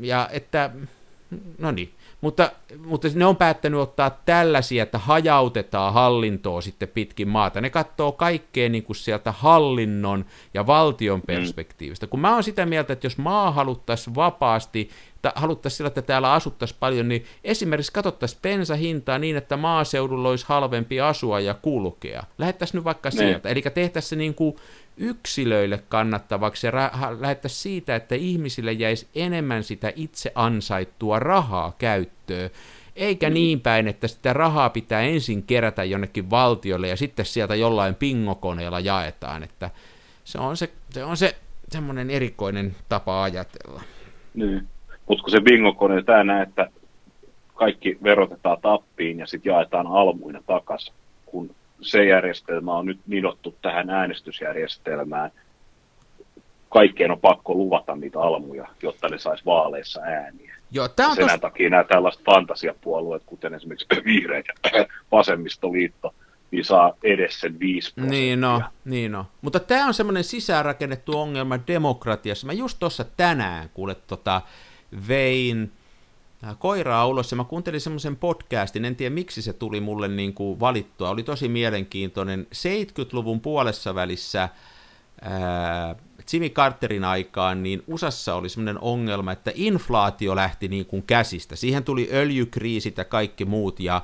[0.00, 0.70] Ja että,
[1.58, 2.52] no niin, mutta,
[2.84, 7.60] mutta ne on päättänyt ottaa tällaisia, että hajautetaan hallintoa sitten pitkin maata.
[7.60, 11.26] Ne katsoo kaikkea niin kuin sieltä hallinnon ja valtion mm.
[11.26, 12.06] perspektiivistä.
[12.06, 14.90] Kun mä oon sitä mieltä, että jos maa haluttaisiin vapaasti,
[15.22, 20.46] tai haluttaisiin sillä, että täällä asuttaisiin paljon, niin esimerkiksi katsottaisiin bensahintaa niin, että maaseudulla olisi
[20.48, 22.22] halvempi asua ja kulkea.
[22.38, 23.16] Lähettäisiin nyt vaikka ne.
[23.16, 23.28] Niin.
[23.28, 23.48] sieltä.
[23.48, 24.56] Eli tehtäisiin se niin kuin
[24.96, 32.50] yksilöille kannattavaksi ja ra- lähettäisiin siitä, että ihmisille jäisi enemmän sitä itse ansaittua rahaa käyttöön,
[32.96, 33.34] eikä mm.
[33.34, 38.80] niin päin, että sitä rahaa pitää ensin kerätä jonnekin valtiolle ja sitten sieltä jollain pingokoneella
[38.80, 39.70] jaetaan, että
[40.24, 41.36] se on se, se, on se
[41.68, 43.82] semmoinen erikoinen tapa ajatella.
[44.34, 44.68] Niin,
[45.08, 46.70] mutta kun se bingokone tämä että
[47.54, 50.94] kaikki verotetaan tappiin ja sitten jaetaan almuina takaisin,
[51.26, 55.30] kun se järjestelmä on nyt nidottu tähän äänestysjärjestelmään.
[56.68, 60.56] Kaikkeen on pakko luvata niitä almuja, jotta ne saisi vaaleissa ääniä.
[60.70, 61.40] Joo, on Sen tos...
[61.40, 66.14] takia nämä tällaiset fantasiapuolueet, kuten esimerkiksi vihreät ja vasemmistoliitto,
[66.50, 68.20] niin saa edes sen 5 prosenttia.
[68.20, 69.26] Niin no, niin no.
[69.42, 72.46] Mutta tämä on semmoinen sisäänrakennettu ongelma demokratiassa.
[72.46, 74.42] Mä just tuossa tänään, kuule, tota,
[75.08, 75.72] vein
[76.58, 80.60] koiraa ulos ja mä kuuntelin semmoisen podcastin, en tiedä miksi se tuli mulle niin kuin
[80.60, 82.46] valittua, oli tosi mielenkiintoinen.
[82.54, 84.48] 70-luvun puolessa välissä
[85.22, 85.94] ää,
[86.32, 91.56] Jimmy Carterin aikaan, niin USAssa oli semmoinen ongelma, että inflaatio lähti niin kuin käsistä.
[91.56, 94.02] Siihen tuli öljykriisit ja kaikki muut, ja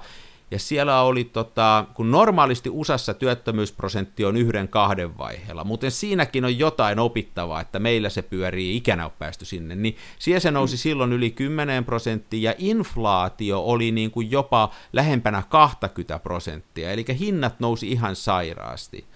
[0.50, 6.58] ja siellä oli, tota, kun normaalisti USAssa työttömyysprosentti on yhden kahden vaiheella, mutta siinäkin on
[6.58, 11.12] jotain opittavaa, että meillä se pyörii, ikänä on päästy sinne, niin siellä se nousi silloin
[11.12, 17.92] yli 10 prosenttia, ja inflaatio oli niin kuin jopa lähempänä 20 prosenttia, eli hinnat nousi
[17.92, 19.06] ihan sairaasti.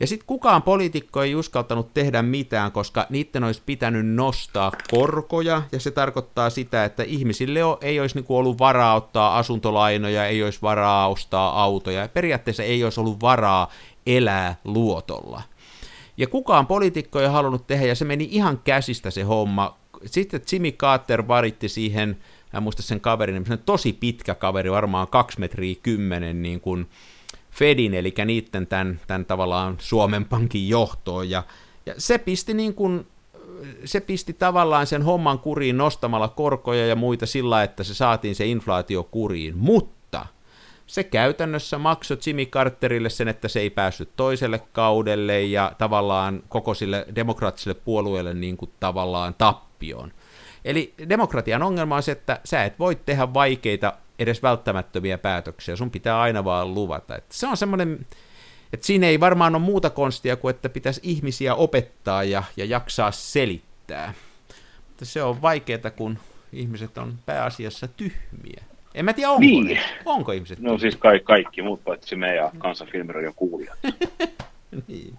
[0.00, 5.80] Ja sitten kukaan poliitikko ei uskaltanut tehdä mitään, koska niiden olisi pitänyt nostaa korkoja, ja
[5.80, 11.08] se tarkoittaa sitä, että ihmisille ei olisi niinku ollut varaa ottaa asuntolainoja, ei olisi varaa
[11.08, 13.70] ostaa autoja, ja periaatteessa ei olisi ollut varaa
[14.06, 15.42] elää luotolla.
[16.16, 19.76] Ja kukaan poliitikko ei halunnut tehdä, ja se meni ihan käsistä se homma.
[20.04, 22.16] Sitten Jimmy Carter varitti siihen,
[22.54, 26.88] en muista sen kaverin, tosi pitkä kaveri, varmaan kaksi metriä kymmenen, niin kuin,
[27.58, 31.42] Fedin, eli niiden tämän, tämän tavallaan Suomen Pankin johtoon, ja,
[31.86, 33.06] ja se pisti niin kuin
[33.84, 38.46] se pisti tavallaan sen homman kuriin nostamalla korkoja ja muita sillä, että se saatiin se
[38.46, 40.26] inflaatio kuriin, mutta
[40.86, 46.74] se käytännössä maksoi Jimmy Carterille sen, että se ei päässyt toiselle kaudelle ja tavallaan koko
[46.74, 50.12] sille demokraattiselle puolueelle niin kuin tavallaan tappioon.
[50.64, 55.90] Eli demokratian ongelma on se, että sä et voi tehdä vaikeita, edes välttämättömiä päätöksiä, sun
[55.90, 57.16] pitää aina vaan luvata.
[57.16, 58.06] Että se on semmoinen,
[58.72, 63.10] että siinä ei varmaan ole muuta konstia kuin, että pitäisi ihmisiä opettaa ja, ja jaksaa
[63.10, 64.14] selittää.
[64.88, 66.18] Mutta se on vaikeaa, kun
[66.52, 68.62] ihmiset on pääasiassa tyhmiä.
[68.94, 69.64] En mä tiedä, onko Niin.
[69.66, 69.82] ne.
[70.04, 73.78] Onko ihmiset No siis ka- kaikki muut paitsi me ja kansanfilmiradion kuulijat.
[74.88, 75.14] niin.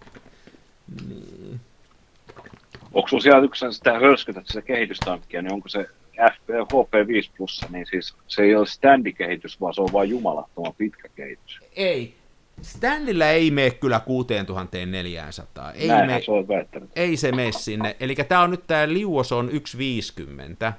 [2.94, 5.86] Onko sinulla siellä yksi sitä hölskytä sitä kehitystankkia, niin onko se
[6.34, 11.10] FP, HP5 plussa, niin siis se ei ole standikehitys, vaan se on vain jumalattoman pitkä
[11.16, 11.60] kehitys.
[11.76, 12.14] Ei.
[12.62, 15.72] Stanleyllä ei mene kyllä 6400.
[15.72, 16.90] Ei, Näinhän me, se on väittänyt.
[16.96, 17.96] ei se mene sinne.
[18.00, 20.74] Eli tämä on nyt tämä liuos on 1.50,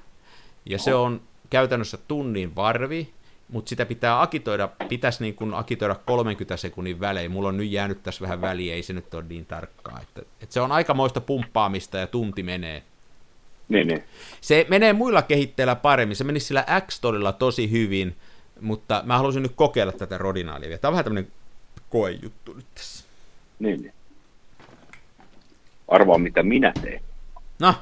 [0.66, 1.20] ja se on
[1.50, 3.12] käytännössä tunnin varvi,
[3.52, 7.30] mutta sitä pitää akitoida, pitäisi niin kuin akitoida 30 sekunnin välein.
[7.30, 10.00] Mulla on nyt jäänyt tässä vähän väliä, ei se nyt ole niin tarkkaa.
[10.02, 12.82] Että, että se on aikamoista pumppaamista ja tunti menee.
[13.68, 14.04] Niin, niin.
[14.40, 16.16] Se menee muilla kehitteillä paremmin.
[16.16, 17.00] Se meni sillä x
[17.38, 18.16] tosi hyvin,
[18.60, 20.68] mutta mä halusin nyt kokeilla tätä rodinaalia.
[20.68, 20.78] vielä.
[20.78, 21.32] Tämä on vähän tämmöinen
[21.90, 23.04] koejuttu nyt tässä.
[23.58, 23.92] niin, niin.
[25.88, 27.02] Arvaa, mitä minä teen.
[27.58, 27.74] No,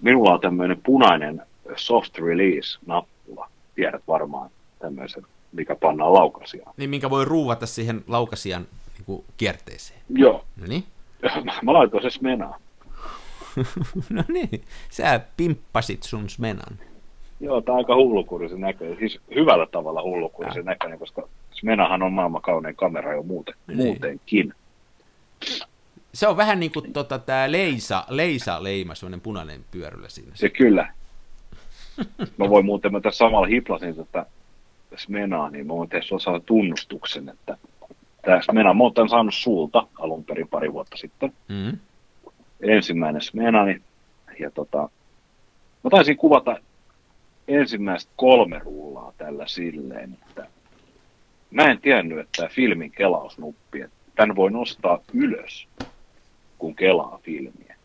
[0.00, 1.42] Minulla on tämmöinen punainen
[1.76, 3.48] soft release-nappula.
[3.74, 6.74] Tiedät varmaan tämmöisen, mikä pannaan laukasiaan.
[6.76, 10.00] niin minkä voi ruuvata siihen laukasian niin kuin kierteeseen.
[10.08, 10.44] Joo.
[10.56, 10.84] No niin.
[11.62, 12.60] Mä laitoin se smenaan.
[14.10, 16.78] no niin, sä pimppasit sun smenan.
[17.40, 18.98] Joo, tämä on aika hullukurisen näköinen.
[18.98, 23.78] Siis hyvällä tavalla hullukurisen näköinen, koska Smenahan on maailman kaunein kamera jo muuten, Niin.
[23.78, 24.54] muutenkin.
[26.14, 30.30] Se on vähän niin kuin tota, tämä leisa, leisa leima, semmoinen punainen pyöryllä siinä.
[30.34, 30.92] Se kyllä.
[32.36, 34.26] Mä voin muuten, mä tässä samalla hiplasin tätä
[34.96, 37.58] Smenaa, niin mä voin tehdä sulla tunnustuksen, että
[38.22, 41.32] tämä Smena, mä oon tän saanut sulta alun perin pari vuotta sitten.
[41.48, 41.78] Mm.
[42.60, 43.82] Ensimmäinen Smenani,
[44.38, 44.88] ja tota,
[45.84, 46.56] mä taisin kuvata
[47.48, 50.46] ensimmäistä kolme rullaa tällä silleen, että
[51.50, 55.68] mä en tiennyt, että tämä filmin kelausnuppi, että tän voi nostaa ylös,
[56.58, 57.76] kun kelaa filmiä.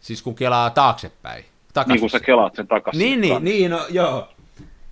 [0.00, 1.44] Siis kun kelaa taaksepäin.
[1.74, 1.92] Takaisin.
[1.92, 2.98] Niin kun sä kelaat sen takaisin.
[2.98, 4.28] Niin, niin, niin, no, joo.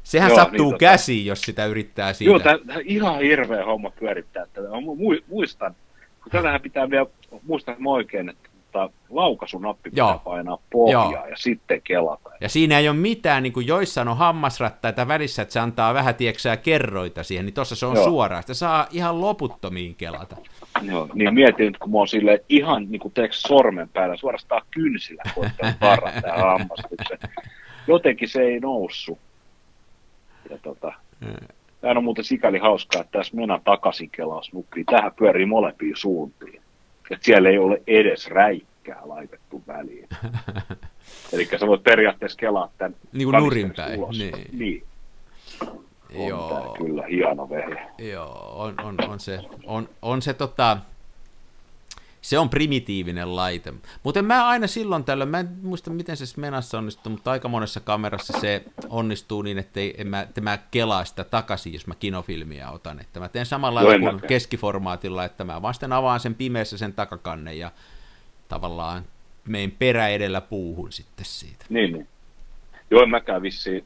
[0.03, 2.31] Sehän Joo, joo, sattuu niin, niin, tota- käsiin, jos sitä yrittää siitä.
[2.31, 4.69] Joo, tää ihan hirveä homma pyörittää tätä.
[4.69, 5.75] Mä mu- muistan,
[6.31, 7.07] kun tätähän pitää vielä,
[7.47, 10.21] muistan mä oikein, että tota, laukaisunappi pitää Joo.
[10.25, 11.27] painaa pohjaa Joo.
[11.27, 12.31] ja sitten kelata.
[12.41, 16.15] Ja siinä ei ole mitään, niin kuin joissain on hammasrattaita välissä, että se antaa vähän,
[16.15, 18.05] tieksää, kerroita siihen, niin tuossa se on Joo.
[18.05, 18.43] suoraan.
[18.43, 20.37] Sitä saa ihan loputtomiin kelata.
[20.83, 24.63] Joo, niin mietin nyt, kun mä oon sille ihan niin kuin teeks sormen päällä, suorastaan
[24.71, 27.19] kynsillä koittanut varata tähän hammastuksen.
[27.87, 29.19] Jotenkin se ei noussut.
[30.51, 30.93] Ja tota,
[31.81, 34.87] Tämä on muuten sikäli hauskaa, että tässä mennään takaisin kelausnuppiin.
[34.87, 36.63] Tähän pyörii molempiin suuntiin.
[37.11, 40.09] Että siellä ei ole edes räikkää laitettu väliin.
[41.33, 44.35] Eli sä voit periaatteessa kelaa tämän Niin kuin nurinpäin, niin.
[44.53, 44.85] niin.
[46.15, 46.49] On Joo.
[46.49, 47.87] tää kyllä hieno vehje.
[48.13, 50.79] Joo, on, on, on se, on, on se tota,
[52.21, 53.75] se on primitiivinen laite.
[54.03, 57.81] Mutta mä aina silloin tällöin, mä en muista miten se Smenassa onnistuu, mutta aika monessa
[57.81, 62.71] kamerassa se onnistuu niin, että en mä, että mä kelaa sitä takaisin, jos mä kinofilmiä
[62.71, 63.01] otan.
[63.01, 66.93] Että mä teen samalla lailla kuin keskiformaatilla, että mä vaan sitten avaan sen pimeässä sen
[66.93, 67.73] takakannen ja
[68.49, 69.05] tavallaan
[69.49, 71.65] mein perä edellä puuhun sitten siitä.
[71.69, 72.09] Niin, niin.
[72.91, 73.85] Joo, en mäkään vissiin.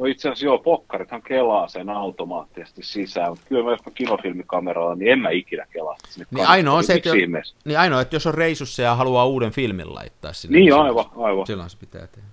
[0.00, 4.94] No itse asiassa joo, pokkarithan kelaa sen automaattisesti sisään, mutta kyllä mä jos mä kinofilmikameralla,
[4.94, 7.10] niin en mä ikinä kelaa sinne Niin ainoa on se, että,
[7.64, 10.58] niin ainoa, että jos on reisussa ja haluaa uuden filmin laittaa sinne.
[10.58, 11.46] Niin, silloin- aivan, aivan.
[11.46, 12.28] Silloin se pitää tehdä.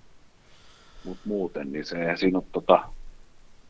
[1.04, 2.80] Mutta muuten, niin se siinä ole tota,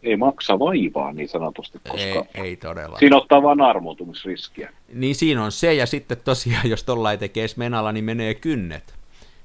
[0.04, 2.98] ei maksa vaivaa niin sanotusti, koska Ei, ei todella.
[3.00, 4.74] siinä ottaa vaan armoitumisriskiä.
[4.94, 8.94] Niin siinä on se, ja sitten tosiaan, jos tollain tekee smenalla, niin menee kynnet.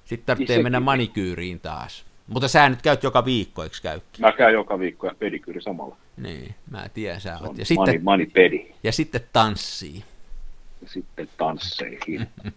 [0.05, 0.65] Sitten tarvitsee sekin.
[0.65, 2.05] mennä manikyyriin taas.
[2.27, 4.21] Mutta sä nyt käyt joka viikko, eikö käykin?
[4.21, 5.97] Mä käyn joka viikko ja pedikyyri samalla.
[6.17, 7.43] Niin, mä tiedän, sä oot.
[7.43, 8.75] Ja mani, sitten, mani pedi.
[8.83, 10.05] ja sitten tanssii.
[10.83, 12.29] Ja sitten tansseihin.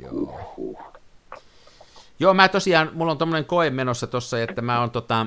[0.00, 0.54] Joo.
[0.56, 0.78] Huh.
[2.20, 5.26] Joo, mä tosiaan, mulla on tommonen koe menossa tossa, että mä on tota,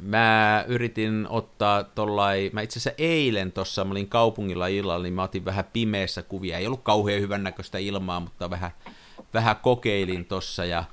[0.00, 5.22] mä yritin ottaa tollai, mä itse asiassa eilen tossa, mä olin kaupungilla illalla, niin mä
[5.22, 8.70] otin vähän pimeässä kuvia, ei ollut kauhean hyvän näköistä ilmaa, mutta vähän,
[9.34, 10.84] vähän kokeilin tossa ja,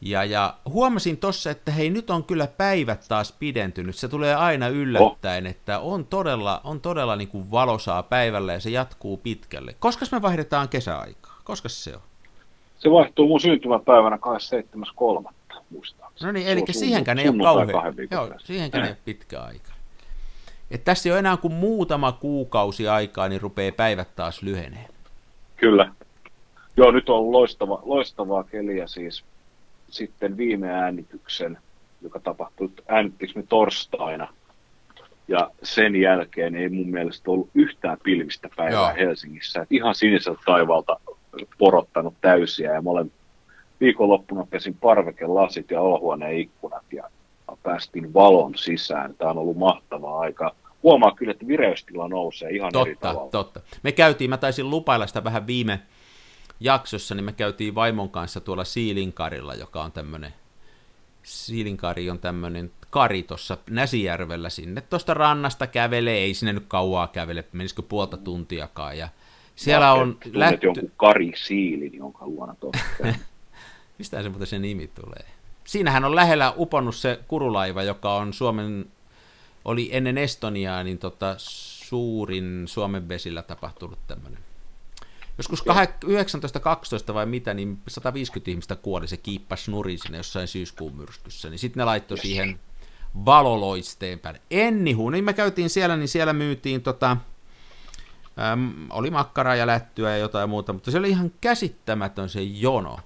[0.00, 4.68] ja, ja huomasin tossa, että hei nyt on kyllä päivät taas pidentynyt, se tulee aina
[4.68, 9.74] yllättäen, että on todella, on todella niin kuin valosaa päivällä ja se jatkuu pitkälle.
[9.78, 11.40] Koska me vaihdetaan kesäaikaa?
[11.44, 12.02] Koska se on?
[12.78, 14.18] Se vaihtuu mun syntymäpäivänä
[15.24, 15.30] 27.3.
[15.70, 16.26] muistaakseni.
[16.28, 19.40] No niin, Se eli on sunnu- siihenkään ei ole kauhean, joo, siihenkään ei ole pitkä
[19.40, 19.72] aika.
[20.70, 24.88] Et tässä ei ole enää kuin muutama kuukausi aikaa, niin rupeaa päivät taas lyhenee.
[25.56, 25.92] Kyllä.
[26.76, 29.24] Joo, nyt on loistava, loistavaa keliä siis
[29.90, 31.58] sitten viime äänityksen,
[32.02, 34.28] joka tapahtui, äänittikö me torstaina,
[35.28, 38.94] ja sen jälkeen ei mun mielestä ollut yhtään pilvistä päivää Joo.
[38.98, 39.62] Helsingissä.
[39.62, 41.00] Et ihan siniseltä taivalta
[41.58, 43.12] porottanut täysiä ja mä olen
[43.80, 47.10] viikonloppuna pesin parvekelasit ja olohuoneen ikkunat ja
[47.62, 49.14] päästiin valon sisään.
[49.14, 50.54] Tämä on ollut mahtavaa aika.
[50.82, 53.30] Huomaa kyllä, että vireystila nousee ihan totta, eri tavalla.
[53.30, 55.80] Totta, Me käytiin, mä taisin lupailla sitä vähän viime
[56.60, 60.34] jaksossa, niin me käytiin vaimon kanssa tuolla Siilinkarilla, joka on tämmöinen,
[61.22, 64.80] Siilinkari on tämmöinen kari tuossa Näsijärvellä sinne.
[64.80, 68.98] Tuosta rannasta kävelee, ei sinne nyt kauaa kävele, menisikö puolta tuntiakaan.
[68.98, 69.08] Ja
[69.56, 70.18] siellä on...
[70.32, 70.66] Lätty...
[70.66, 72.84] jonkun Kari Siilin, jonka luona tuossa.
[73.98, 75.24] Mistä se muuten se nimi tulee?
[75.64, 78.86] Siinähän on lähellä uponnut se kurulaiva, joka on Suomen,
[79.64, 84.47] oli ennen Estoniaa, niin tota, suurin Suomen vesillä tapahtunut tämmöinen.
[85.38, 91.50] Joskus 1912 vai mitä, niin 150 ihmistä kuoli, se kiippas nurin sinne jossain syyskuun myrskyssä,
[91.50, 92.22] niin sitten ne laittoi yes.
[92.22, 92.60] siihen
[93.24, 94.40] valoloisteen päälle.
[94.50, 97.16] Ennihu, niin me käytiin siellä, niin siellä myytiin tota,
[98.52, 102.98] äm, oli makkaraa ja lättyä ja jotain muuta, mutta se oli ihan käsittämätön se jono.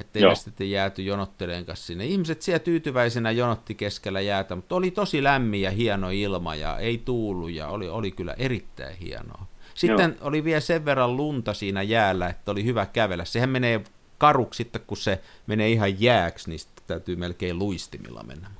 [0.00, 2.06] Että ei sitten jääty jonotteleen kanssa sinne.
[2.06, 6.98] Ihmiset siellä tyytyväisenä jonotti keskellä jäätä, mutta oli tosi lämmin ja hieno ilma ja ei
[6.98, 9.46] tuulu ja oli, oli kyllä erittäin hienoa.
[9.80, 10.28] Sitten Joo.
[10.28, 13.24] oli vielä sen verran lunta siinä jäällä, että oli hyvä kävellä.
[13.24, 13.80] Sehän menee
[14.18, 18.50] karuksi sitten, kun se menee ihan jääksi, niin sitten täytyy melkein luistimilla mennä.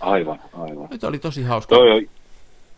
[0.00, 0.88] Aivan, aivan.
[0.90, 1.74] Nyt oli tosi hauska.
[1.74, 2.06] Toi on,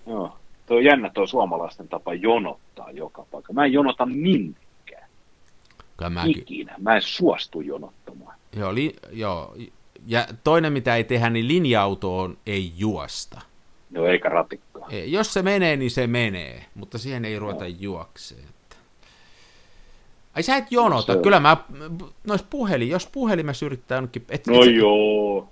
[0.07, 3.53] joo, toi on jännä tuo suomalaisten tapa jonottaa joka paikka.
[3.53, 5.09] Mä en jonota minnekään.
[6.27, 6.75] Ikinä.
[6.79, 8.39] Mä en suostu jonottamaan.
[8.57, 9.57] Joo, li, joo.
[10.07, 13.41] Ja toinen, mitä ei tehdä, niin linja-autoon ei juosta.
[13.93, 14.89] No eikä ratikkaa.
[14.91, 17.71] Ei, jos se menee, niin se menee, mutta siihen ei ruveta no.
[17.81, 18.45] juokseen.
[20.35, 21.57] Ai sä et jonota, no, kyllä mä,
[22.27, 24.25] nois puhelin, jos puhelimessa yrittää jonnekin...
[24.29, 25.49] Et, no et, joo,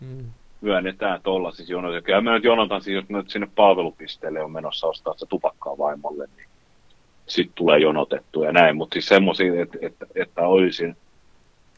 [0.00, 0.24] hmm.
[0.60, 2.04] myönnetään tuolla siis jonot.
[2.04, 5.78] Kyllä mä nyt jonotan siis, jos mä nyt sinne palvelupisteelle on menossa ostaa se tupakkaa
[5.78, 6.48] vaimolle, niin
[7.26, 8.76] sitten tulee jonotettu ja näin.
[8.76, 10.96] Mutta siis semmoisia, että, että, että olisin,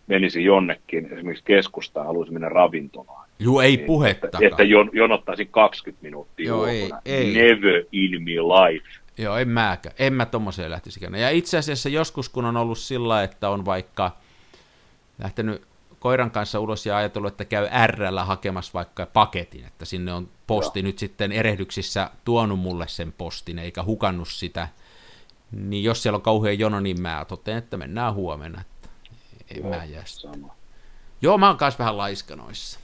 [0.09, 3.29] menisin jonnekin, esimerkiksi keskustaan, haluaisin mennä ravintolaan.
[3.39, 4.45] Joo, ei niin, puhettakaan.
[4.45, 7.35] Että, että jonottaisin 20 minuuttia Joo, ei, ei.
[7.35, 8.89] Never in my life.
[9.19, 9.95] Joo, en mäkään.
[9.99, 11.15] En mä tommoseen lähtisikään.
[11.15, 14.11] Ja itse asiassa joskus, kun on ollut sillä, että on vaikka
[15.19, 15.63] lähtenyt
[15.99, 20.79] koiran kanssa ulos ja ajatellut, että käy RL hakemassa vaikka paketin, että sinne on posti
[20.79, 20.87] Joo.
[20.87, 24.69] nyt sitten erehdyksissä tuonut mulle sen postin, eikä hukannut sitä,
[25.53, 28.63] niin jos siellä on kauhean jono, niin mä totean, että mennään huomenna.
[29.51, 30.05] En Joo, mä jää
[31.23, 32.81] Joo, mä oon kanssa vähän laiskanoissa.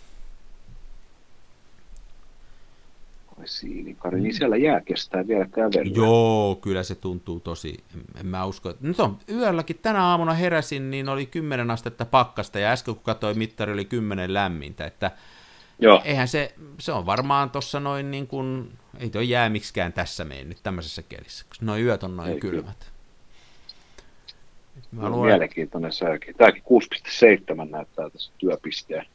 [3.45, 5.93] Siinikari, niin siellä jää kestää vielä kävelyä.
[5.95, 7.85] Joo, kyllä se tuntuu tosi,
[8.21, 8.71] en mä usko.
[8.71, 8.87] Että...
[8.87, 13.39] Nyt on yölläkin, tänä aamuna heräsin, niin oli 10 astetta pakkasta, ja äsken kun katsoin
[13.39, 15.11] mittari, oli 10 lämmintä, että
[15.79, 16.03] Joo.
[16.05, 20.59] eihän se, se on varmaan tuossa noin niin kuin, ei toi jää miksikään tässä mennyt
[20.63, 22.94] tämmöisessä kelissä, koska noin yöt on noin ei, kylmät.
[24.93, 25.33] Mä luulen...
[25.33, 26.35] Mielenkiintoinen sääkin.
[26.37, 29.07] Tämäkin 6,7 näyttää tässä työpisteen.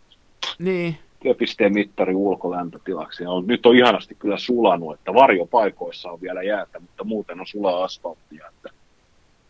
[0.60, 3.24] Niin, työpisteen mittari ulkolämpötilaksi.
[3.24, 7.48] Ja on, nyt on ihanasti kyllä sulanut, että varjopaikoissa on vielä jäätä, mutta muuten on
[7.48, 8.70] sulaa asfalttia, että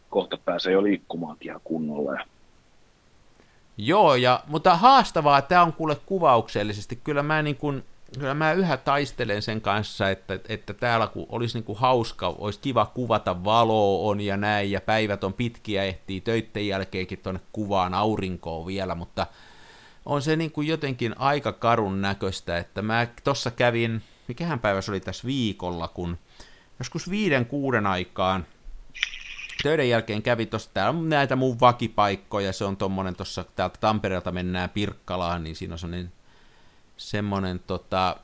[0.09, 2.13] kohta pääsee jo liikkumaankin ihan kunnolla.
[2.13, 2.25] Ja...
[3.77, 6.99] Joo, ja, mutta haastavaa tämä on kuule kuvauksellisesti.
[7.03, 11.57] Kyllä mä, niin kun, kyllä mä yhä taistelen sen kanssa, että, että täällä kun olisi
[11.57, 16.21] niin kuin hauska, olisi kiva kuvata valoa on ja näin, ja päivät on pitkiä, ehtii
[16.21, 19.27] töitten jälkeenkin tuonne kuvaan aurinkoon vielä, mutta–
[20.09, 24.91] on se niin kuin jotenkin aika karun näköistä, että mä tossa kävin, mikähän päivä se
[24.91, 26.17] oli tässä viikolla, kun
[26.79, 28.45] joskus viiden kuuden aikaan
[29.63, 34.31] töiden jälkeen kävi tuossa, täällä on näitä mun vakipaikkoja, se on tommonen tuossa, täältä Tampereelta
[34.31, 36.11] mennään Pirkkalaan, niin siinä on semmonen,
[36.99, 38.15] semmonen tota,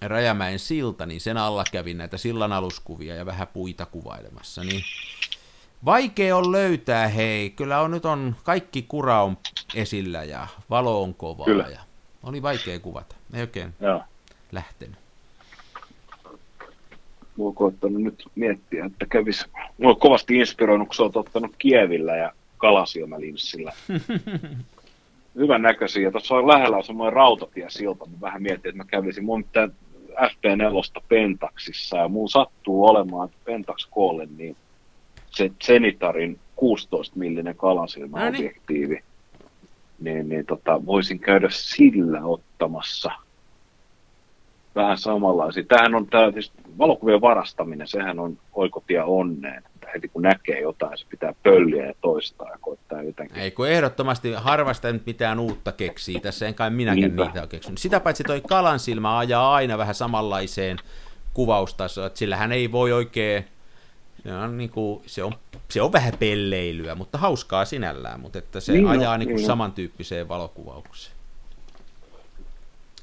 [0.00, 4.82] Rajamäen silta, niin sen alla kävin näitä sillan aluskuvia ja vähän puita kuvailemassa, niin
[5.84, 7.50] Vaikea on löytää, hei.
[7.50, 9.36] Kyllä on nyt on, kaikki kura on
[9.74, 11.44] esillä ja valo on kovaa.
[11.44, 11.66] Kyllä.
[11.72, 11.80] Ja
[12.22, 13.16] oli vaikea kuvata.
[13.34, 14.02] Ei oikein Joo.
[14.52, 14.96] lähtenyt.
[17.36, 19.46] Mua koittanut nyt miettiä, että kävis.
[19.78, 23.72] Mua kovasti inspiroinut, kun sä oot ottanut Kievillä ja kalasilmälinssillä.
[25.36, 26.10] Hyvän näköisiä.
[26.10, 28.06] Tuossa on lähellä on semmoinen rautatiesilta.
[28.06, 29.24] Mä vähän mietin, että mä kävisin.
[29.24, 29.68] Mun pitää
[30.10, 34.56] FP4 Pentaxissa ja mun sattuu olemaan Pentax koolle, niin
[35.30, 40.14] se Zenitarin 16 millinen kalansilmäobjektiivi, no niin.
[40.14, 43.10] niin, niin tota, voisin käydä sillä ottamassa
[44.74, 45.64] vähän samanlaisia.
[45.64, 49.62] Tämähän on tämä siis valokuvien varastaminen, sehän on oikotia onneen.
[49.74, 53.38] Että heti kun näkee jotain, se pitää pölliä ja toistaa ja koittaa jotenkin.
[53.38, 57.24] Ei kun ehdottomasti harvasta nyt mitään uutta keksii, tässä en kai minäkään Niinpä.
[57.24, 57.78] niitä ole keksinyt.
[57.78, 60.76] Sitä paitsi toi kalan silmä ajaa aina vähän samanlaiseen
[61.34, 63.44] kuvaustasoon, että sillä hän ei voi oikein,
[64.22, 65.32] se on, niin kuin, se on,
[65.68, 69.46] se on vähän pelleilyä, mutta hauskaa sinällään, mutta että se niin, ajaa niin kuin niin.
[69.46, 71.19] samantyyppiseen valokuvaukseen.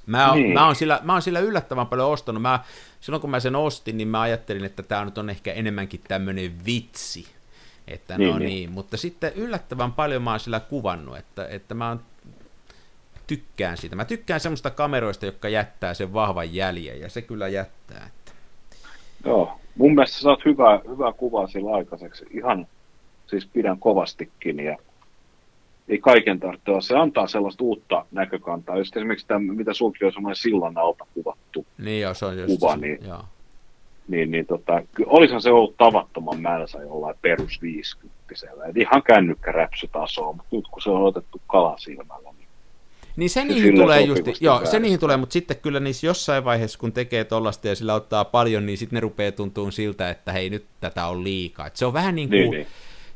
[0.07, 0.53] Mä, niin.
[0.53, 2.41] mä, oon sillä, mä oon sillä yllättävän paljon ostanut.
[2.41, 2.59] Mä,
[2.99, 6.65] silloin kun mä sen ostin, niin mä ajattelin, että tämä nyt on ehkä enemmänkin tämmöinen
[6.65, 7.27] vitsi.
[7.87, 8.47] Että niin, no niin.
[8.47, 8.71] niin.
[8.71, 11.99] Mutta sitten yllättävän paljon mä oon sillä kuvannut, että, että mä oon
[13.27, 13.95] tykkään siitä.
[13.95, 18.07] Mä tykkään semmoista kameroista, jotka jättää sen vahvan jäljen, ja se kyllä jättää.
[18.07, 18.31] Että...
[19.25, 22.25] Joo, mun mielestä sä oot hyvä, hyvä kuva sillä aikaiseksi.
[22.31, 22.67] Ihan,
[23.27, 24.77] siis pidän kovastikin, ja
[25.87, 26.81] ei kaiken tarvitse olla.
[26.81, 28.77] Se antaa sellaista uutta näkökantaa.
[28.77, 32.59] Just esimerkiksi tämä, mitä sulki on semmoinen sillan alta kuvattu niin joo, se on just
[32.59, 33.23] kuva, se, niin, joo.
[34.07, 38.17] niin, niin tota, olisihan se ollut tavattoman mälsä jollain perus 50
[38.69, 42.47] Et ihan kännykkäräpsytasoa, mutta nyt kun se on otettu kalasilmällä, niin
[43.15, 46.79] niin se, niihin tulee just, joo, se niihin tulee, mutta sitten kyllä niissä jossain vaiheessa,
[46.79, 50.49] kun tekee tollasta ja sillä ottaa paljon, niin sitten ne rupeaa tuntumaan siltä, että hei
[50.49, 51.67] nyt tätä on liikaa.
[51.67, 52.67] Et se on vähän niin kuin, niin, niin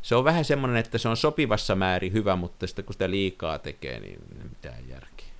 [0.01, 3.59] se on vähän semmoinen, että se on sopivassa määrin hyvä, mutta sitten kun sitä liikaa
[3.59, 5.31] tekee, niin mitään järkeä.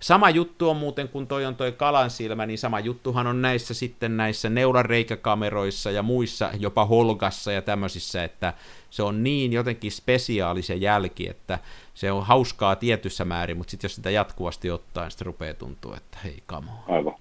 [0.00, 3.74] Sama juttu on muuten, kun toi on toi kalan silmä, niin sama juttuhan on näissä
[3.74, 8.54] sitten näissä neulareikäkameroissa ja muissa, jopa Holgassa ja tämmöisissä, että
[8.90, 11.58] se on niin jotenkin spesiaalisen jälki, että
[11.94, 15.96] se on hauskaa tietyssä määrin, mutta sitten jos sitä jatkuvasti ottaa, niin sitten rupeaa tuntua,
[15.96, 16.72] että hei kamo.
[16.88, 17.14] Aivan.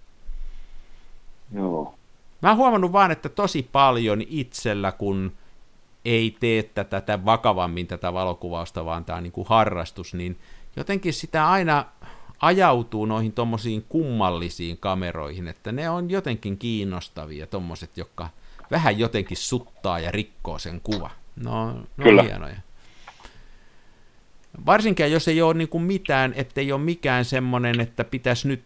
[1.53, 1.95] Joo.
[2.41, 5.31] Mä oon huomannut vaan, että tosi paljon itsellä, kun
[6.05, 10.39] ei tee tätä, tätä vakavammin tätä valokuvausta, vaan tämä on niin kuin harrastus, niin
[10.75, 11.85] jotenkin sitä aina
[12.39, 18.29] ajautuu noihin tuommoisiin kummallisiin kameroihin, että ne on jotenkin kiinnostavia, tuommoiset, jotka
[18.71, 21.09] vähän jotenkin suttaa ja rikkoo sen kuva.
[21.35, 22.23] No, no Kyllä.
[22.23, 22.57] hienoja.
[24.65, 28.63] Varsinkin jos ei ole niin kuin mitään, ettei ole mikään semmoinen, että pitäisi nyt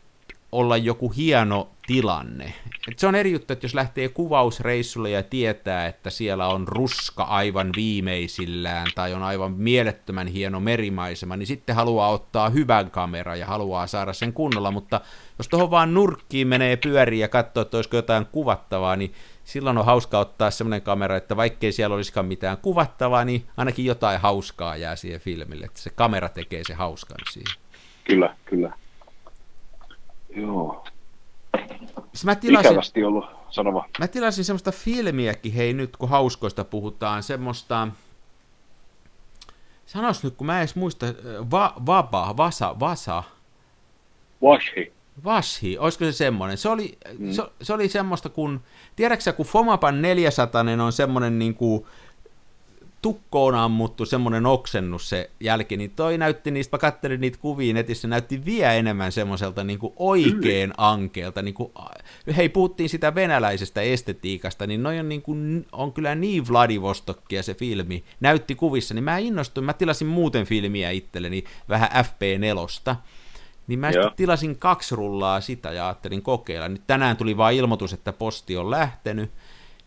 [0.51, 2.53] olla joku hieno tilanne.
[2.91, 7.23] Et se on eri juttu, että jos lähtee kuvausreissulle ja tietää, että siellä on ruska
[7.23, 13.45] aivan viimeisillään tai on aivan mielettömän hieno merimaisema, niin sitten haluaa ottaa hyvän kameran ja
[13.45, 15.01] haluaa saada sen kunnolla, mutta
[15.37, 19.85] jos tuohon vaan nurkkiin menee pyöriin ja katsoo, että olisiko jotain kuvattavaa, niin silloin on
[19.85, 24.95] hauska ottaa semmoinen kamera, että vaikkei siellä olisikaan mitään kuvattavaa, niin ainakin jotain hauskaa jää
[24.95, 27.55] siihen filmille, että se kamera tekee se hauskan siihen.
[28.03, 28.73] Kyllä, kyllä.
[30.41, 30.83] Joo.
[32.13, 33.85] Siis mä tilasin, Ikävästi ollut, sanova.
[33.99, 37.87] Mä tilasin semmoista filmiäkin, hei nyt kun hauskoista puhutaan, semmoista,
[39.85, 41.05] sanois nyt kun mä en edes muista,
[41.51, 43.23] va, Vaba, Vasa, Vasa.
[44.43, 44.93] Washi.
[45.23, 46.57] Vashi, olisiko se semmoinen?
[46.57, 47.31] Se oli, mm.
[47.31, 48.61] se, se oli semmoista, kun,
[48.95, 51.85] tiedätkö kun Fomapan 400 on semmoinen niin kuin,
[53.01, 58.07] tukkoon ammuttu semmoinen oksennus se jälki, niin toi näytti niistä, mä katselin niitä kuvia netissä,
[58.07, 61.71] näytti vielä enemmän semmoiselta niin kuin oikein ankeelta, niin kuin,
[62.37, 67.53] hei puhuttiin sitä venäläisestä estetiikasta, niin noi on, niin kuin, on kyllä niin Vladivostokkia se
[67.53, 72.95] filmi, näytti kuvissa, niin mä innostuin, mä tilasin muuten filmiä itselleni vähän FP4,
[73.67, 76.69] niin mä sitten tilasin kaksi rullaa sitä ja ajattelin kokeilla.
[76.69, 79.31] Nyt tänään tuli vaan ilmoitus, että posti on lähtenyt,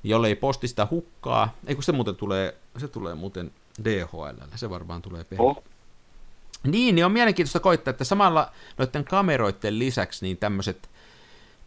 [0.04, 3.50] jollei postista hukkaa, ei kun se muuten tulee, se tulee muuten
[3.84, 5.50] DHL, se varmaan tulee perille.
[5.50, 5.64] Oh.
[6.66, 10.90] Niin, niin on mielenkiintoista koittaa, että samalla noiden kameroiden lisäksi niin tämmöiset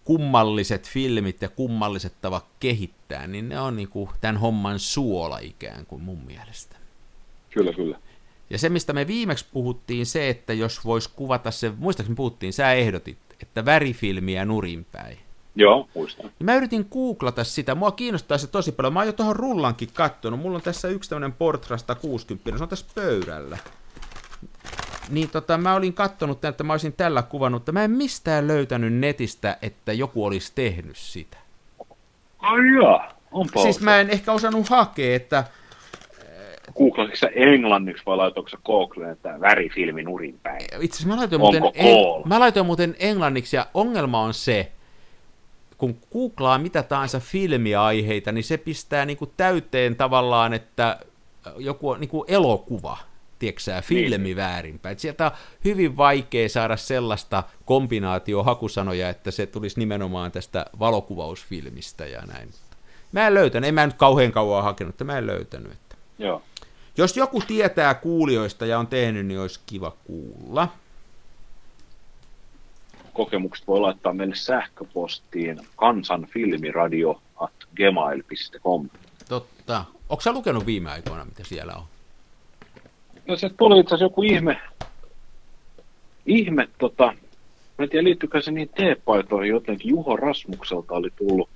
[0.03, 5.85] kummalliset filmit ja kummalliset tavat kehittää, niin ne on niin kuin tämän homman suola ikään
[5.85, 6.75] kuin mun mielestä.
[7.49, 7.99] Kyllä, kyllä.
[8.49, 12.73] Ja se, mistä me viimeksi puhuttiin, se, että jos vois kuvata se, muistaakseni puhuttiin, sä
[12.73, 15.17] ehdotit, että värifilmiä nurinpäin.
[15.55, 16.31] Joo, muistan.
[16.43, 18.93] Mä yritin googlata sitä, mua kiinnostaa se tosi paljon.
[18.93, 20.39] Mä oon jo tuohon rullankin kattonut.
[20.39, 23.57] Mulla on tässä yksi tämmönen Portra 160, se on tässä pöydällä.
[25.09, 28.93] Niin tota, mä olin kattonut, että mä olisin tällä kuvannut, että mä en mistään löytänyt
[28.93, 31.37] netistä, että joku olisi tehnyt sitä.
[32.39, 33.01] Ai joo,
[33.31, 35.43] onpa Siis mä en ehkä osannut hakea, että...
[36.77, 40.61] Googlasitko sä englanniksi vai laitoinko sä Googleen, että värifilmi nurinpäin?
[40.81, 44.71] Itse asiassa mä laitoin, muuten, en, mä laitoin muuten englanniksi ja ongelma on se,
[45.77, 50.99] kun googlaa mitä tahansa filmiaiheita, niin se pistää niin kuin täyteen tavallaan, että
[51.57, 52.97] joku niin kuin elokuva,
[53.39, 54.37] tiedätkö filmi niin.
[54.37, 54.99] väärinpäin.
[54.99, 55.31] Sieltä on
[55.65, 62.49] hyvin vaikea saada sellaista kombinaatio-hakusanoja, että se tulisi nimenomaan tästä valokuvausfilmistä ja näin.
[63.11, 65.71] Mä en löytänyt, en mä nyt kauhean kauan hakenut, että mä en löytänyt.
[65.71, 65.95] Että.
[66.19, 66.41] Joo.
[66.97, 70.67] Jos joku tietää kuulijoista ja on tehnyt, niin olisi kiva kuulla
[73.15, 78.89] kokemukset voi laittaa meille sähköpostiin kansanfilmiradio at gmail.com.
[79.29, 79.85] Totta.
[80.09, 81.83] Onko sä lukenut viime aikoina, mitä siellä on?
[83.27, 84.61] No se tuli itse asiassa joku ihme,
[86.25, 87.05] ihme tota,
[87.77, 91.49] mä en tiedä liittyykö se niin teepaitoihin jotenkin, Juho Rasmukselta oli tullut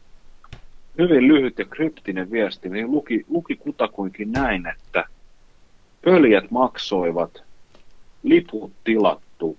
[0.97, 5.05] hyvin lyhyt ja kryptinen viesti, niin luki, luki kutakuinkin näin, että
[6.05, 7.43] pöljät maksoivat,
[8.23, 9.57] liput tilattu,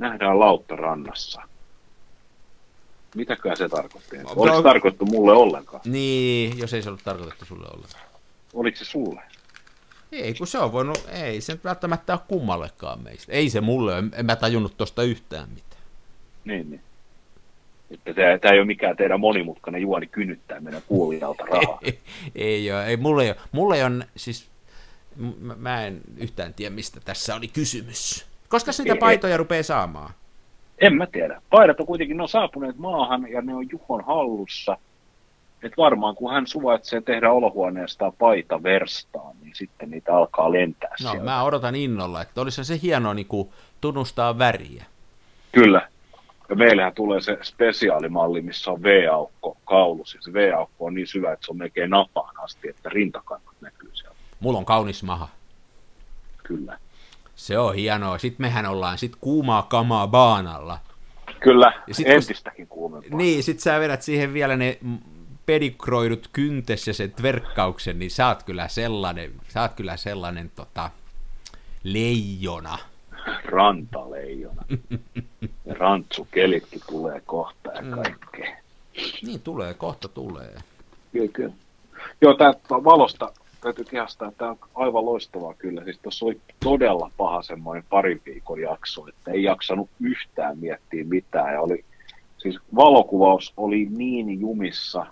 [0.00, 1.42] nähdään Lauttarannassa.
[3.14, 4.18] Mitäköhän se tarkoitti?
[4.18, 5.82] No, Oliko se tarkoittu mulle ollenkaan?
[5.84, 8.04] Niin, jos ei se ollut tarkoitettu sulle ollenkaan.
[8.54, 9.22] Oliko se sulle?
[10.12, 13.32] Ei, kun se on voinut, ei se välttämättä ole kummallekaan meistä.
[13.32, 15.82] Ei se mulle, en, en mä tajunnut tosta yhtään mitään.
[16.44, 16.82] Niin, niin.
[17.90, 21.78] Että tämä ei ole mikään teidän monimutkainen juoni kynyttää meidän kuulijalta rahaa.
[21.84, 22.00] ei,
[22.34, 24.50] ei ole, ei, mulle ei ole, mulle on siis,
[25.16, 28.29] mä, mä en yhtään tiedä, mistä tässä oli kysymys.
[28.50, 30.10] Koska niitä Ei, paitoja rupeaa saamaan?
[30.78, 31.42] En mä tiedä.
[31.50, 34.76] Paidat on kuitenkin, ne on saapuneet maahan ja ne on Juhon hallussa.
[35.62, 41.10] Et varmaan kun hän suvaitsee tehdä olohuoneesta paita verstaan, niin sitten niitä alkaa lentää No,
[41.10, 41.24] sieltä.
[41.24, 43.48] mä odotan innolla, että olisi se hienoa niin kuin,
[43.80, 44.84] tunnustaa väriä.
[45.52, 45.88] Kyllä.
[46.48, 50.14] Ja meillähän tulee se spesiaalimalli, missä on V-aukko kaulus.
[50.14, 53.90] Ja se V-aukko on niin syvä, että se on melkein napaan asti, että rintakannat näkyy
[53.92, 54.16] sieltä.
[54.40, 55.28] Mulla on kaunis maha.
[56.42, 56.78] Kyllä.
[57.40, 58.18] Se on hienoa.
[58.18, 60.78] Sitten mehän ollaan sit kuumaa kamaa baanalla.
[61.40, 63.18] Kyllä, Ja sit entistäkin kuumempaa.
[63.18, 64.98] Niin, sit sä vedät siihen vielä ne mm,
[65.46, 70.90] pedikroidut kyntes ja sen tverkkauksen, niin sä oot kyllä sellainen, sä oot kyllä sellainen tota,
[71.84, 72.78] leijona.
[73.44, 74.62] Rantaleijona.
[75.78, 78.56] rantsukelitkin tulee kohta ja kaikkea.
[79.22, 80.54] Niin tulee, kohta tulee.
[81.12, 81.52] Kyllä, kyllä.
[82.20, 85.84] Joo, tämä valosta täytyy kehastaa, että tämä on aivan loistavaa kyllä.
[85.84, 91.52] Siis tuossa oli todella paha semmoinen parin viikon jakso, että ei jaksanut yhtään miettiä mitään.
[91.54, 91.84] Ja oli,
[92.38, 95.06] siis valokuvaus oli niin jumissa,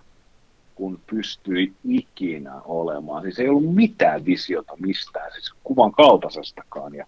[0.74, 3.22] kun pystyi ikinä olemaan.
[3.22, 6.94] Siis ei ollut mitään visiota mistään, siis kuvan kaltaisestakaan.
[6.94, 7.06] Ja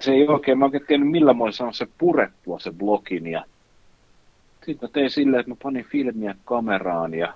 [0.00, 3.44] se ei oikein, mä oikein tiennyt millä mä saanut se purettua se blogin ja
[4.66, 7.34] sitten mä tein silleen, että mä panin filmiä kameraan ja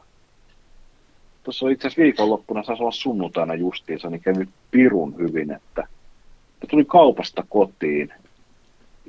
[1.43, 6.87] tuossa itse asiassa viikonloppuna, saisi olla sunnuntaina justiinsa, niin kävi pirun hyvin, että mä tulin
[6.87, 8.13] kaupasta kotiin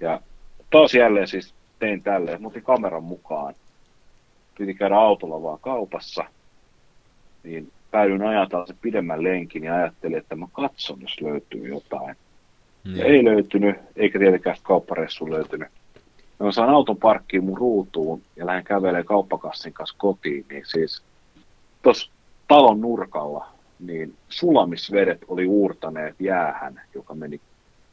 [0.01, 0.21] ja
[0.69, 3.55] taas jälleen siis tein tälleen, mä otin kameran mukaan,
[4.57, 6.23] piti käydä autolla vaan kaupassa,
[7.43, 12.15] niin päädyin ajatella se pidemmän lenkin ja ajattelin, että mä katson, jos löytyy jotain.
[12.85, 13.05] Ja Niin.
[13.05, 15.69] ei löytynyt, eikä tietenkään sitä kaupparessu löytynyt.
[16.39, 21.03] Ja mä saan auton parkkiin mun ruutuun ja lähden kävelemään kauppakassin kanssa kotiin, niin siis
[21.81, 22.11] tuossa
[22.51, 23.47] talon nurkalla,
[23.79, 27.41] niin sulamisvedet oli uurtaneet jäähän, joka, meni,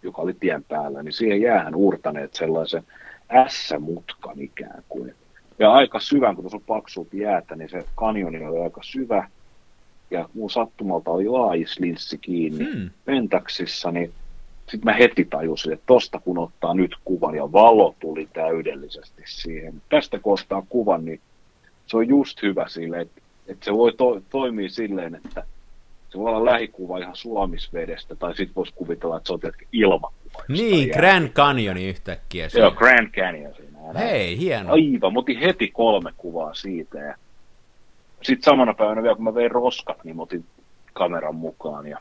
[0.02, 2.82] joka oli tien päällä, niin siihen jäähän uurtaneet sellaisen
[3.48, 5.14] S-mutkan ikään kuin.
[5.58, 9.28] Ja aika syvän, kun tuossa on paksuut jäätä, niin se kanjoni oli aika syvä.
[10.10, 12.90] Ja mun sattumalta oli laajislinssi kiinni Hmm.
[13.04, 14.12] pentaksissa, niin
[14.60, 19.82] sitten mä heti tajusin, että tosta kun ottaa nyt kuvan ja valo tuli täydellisesti siihen.
[19.88, 21.20] Tästä kun ottaa kuvan, niin
[21.86, 25.44] se on just hyvä sille, että, että se voi to, toimia silleen, että
[26.10, 30.44] se voi olla lähikuva ihan sulamisvedestä, tai sitten voisi kuvitella, että se on tietenkin ilmakuva.
[30.48, 32.42] Niin, Grand Canyoni yhtäkkiä.
[32.44, 32.70] Joo, siinä.
[32.70, 33.78] Grand Canyon siinä.
[33.80, 33.96] näin.
[33.96, 34.72] Hei, hieno.
[34.72, 37.14] Aivan, mä otin heti kolme kuvaa siitä ja
[38.22, 40.44] sitten samana päivänä vielä kun mä vein roskat, niin mä otin
[40.92, 41.98] kameran mukaan ja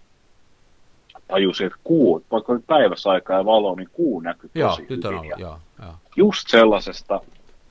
[1.28, 5.06] tajusin, että kuu, vaikka oli päivässä aikaa ja valo, niin kuu näkyi Joo, tosi nyt
[5.06, 5.20] on hyvin.
[5.20, 5.94] ollut, Ja joo, joo.
[6.16, 7.22] just sellaisesta,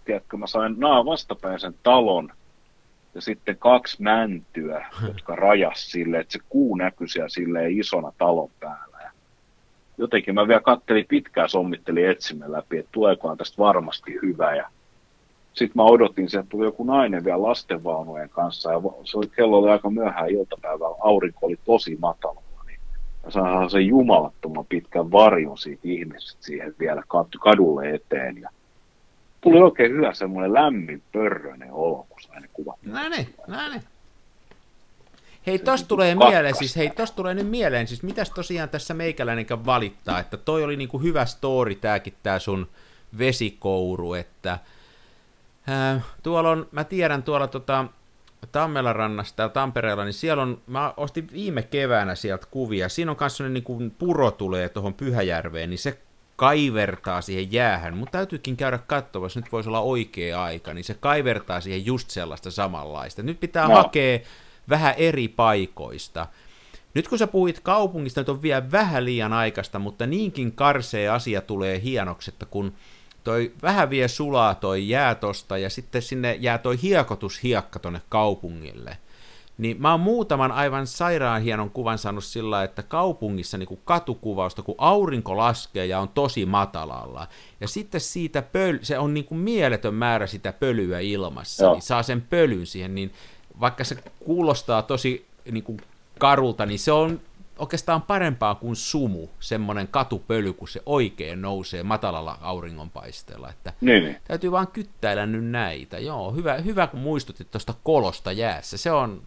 [0.04, 2.32] tiedätkö, mä sain naa vastapäisen talon
[3.16, 8.50] ja sitten kaksi mäntyä, jotka rajas sille, että se kuu näkyi siellä silleen isona talon
[8.60, 8.98] päällä.
[9.02, 9.10] Ja
[9.98, 14.54] jotenkin mä vielä kattelin pitkään, sommittelin etsimen läpi, että tuleekohan tästä varmasti hyvä.
[14.56, 14.68] Ja
[15.52, 19.70] sitten mä odotin, että tuli joku nainen vielä lastenvaunujen kanssa ja se oli, kello oli
[19.70, 22.64] aika myöhään iltapäivällä, aurinko oli tosi matalalla.
[22.66, 22.80] Niin
[23.24, 27.02] mä sain sen jumalattoman pitkän varjon siitä ihmisestä siihen vielä
[27.40, 28.40] kadulle eteen.
[28.40, 28.50] Ja
[29.40, 32.76] tuli oikein hyvä semmoinen lämmin pörröinen olo, kun sain ne kuvat.
[32.82, 33.72] Näin, ne, näin.
[33.72, 33.82] ne.
[35.46, 39.66] Hei, tosta tulee mieleen, siis hei, tosta tulee nyt mieleen, siis mitäs tosiaan tässä meikäläinenkään
[39.66, 42.68] valittaa, että toi oli niinku hyvä story tääkin tää sun
[43.18, 44.58] vesikouru, että
[45.66, 47.84] ää, tuolla on, mä tiedän tuolla tota,
[48.52, 53.48] Tammelarannasta ja Tampereella, niin siellä on, mä ostin viime keväänä sieltä kuvia, siinä on kanssa
[53.48, 55.98] niin kuin puro tulee tuohon Pyhäjärveen, niin se
[56.36, 61.60] kaivertaa siihen jäähän, mutta täytyykin käydä katsomassa, nyt voisi olla oikea aika, niin se kaivertaa
[61.60, 63.22] siihen just sellaista samanlaista.
[63.22, 63.74] Nyt pitää No.
[63.74, 64.18] hakea
[64.68, 66.26] vähän eri paikoista.
[66.94, 71.40] Nyt kun sä puhuit kaupungista, nyt on vielä vähän liian aikaista, mutta niinkin karsee asia
[71.40, 72.72] tulee hienoksi, että kun
[73.24, 78.98] toi vähän vie sulaa toi jää tosta ja sitten sinne jää toi hiekotushiekka tonne kaupungille,
[79.58, 84.62] niin mä oon muutaman aivan sairaan hienon kuvan saanut sillä, että kaupungissa niin kuin katukuvausta,
[84.62, 87.28] kun aurinko laskee ja on tosi matalalla,
[87.60, 91.72] ja sitten siitä pöl- se on niin kuin mieletön määrä sitä pölyä ilmassa, Joo.
[91.72, 93.12] niin saa sen pölyn siihen, niin
[93.60, 95.80] vaikka se kuulostaa tosi niin kuin
[96.18, 97.20] karulta, niin se on
[97.58, 103.50] oikeastaan parempaa kuin sumu, semmoinen katupöly, kun se oikein nousee matalalla auringonpaisteella.
[103.50, 104.16] Että niin, niin.
[104.24, 105.98] Täytyy vaan kyttäillä nyt näitä.
[105.98, 108.76] Joo, hyvä, hyvä kun muistutit tuosta kolosta jäässä.
[108.76, 109.22] Se on,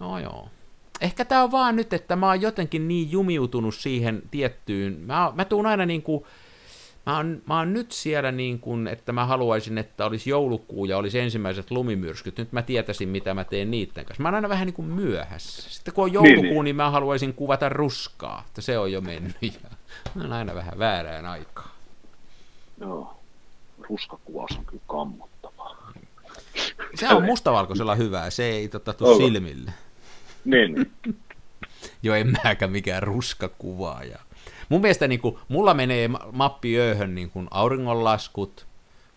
[0.00, 0.48] no joo.
[1.00, 5.00] Ehkä tämä on vaan nyt, että mä oon jotenkin niin jumiutunut siihen tiettyyn.
[5.00, 6.24] Mä, mä tuun aina niin kuin,
[7.06, 10.98] mä oon, mä oon nyt siellä niin kuin, että mä haluaisin, että olisi joulukuu ja
[10.98, 12.38] olisi ensimmäiset lumimyrskyt.
[12.38, 14.22] Nyt mä tietäisin, mitä mä teen niiden kanssa.
[14.22, 15.70] Mä oon aina vähän niin kuin myöhässä.
[15.70, 16.64] Sitten kun on joulukuu, niin, niin.
[16.64, 19.36] niin mä haluaisin kuvata ruskaa, että se on jo mennyt.
[19.42, 19.50] Ja
[20.14, 21.74] mä oon aina vähän väärään aikaa.
[22.80, 23.20] Joo,
[23.88, 25.92] ruskakuvaus on kyllä kammottavaa.
[26.94, 29.72] Se on mustavalkoisella hyvää, se ei tota, tuu silmille.
[30.44, 30.74] Niin.
[30.74, 30.90] niin.
[32.02, 34.18] Joo, en mäkään mikään ruskakuvaaja.
[34.68, 38.66] Mun mielestä niin kuin, mulla menee mappiööhön niin kuin auringonlaskut,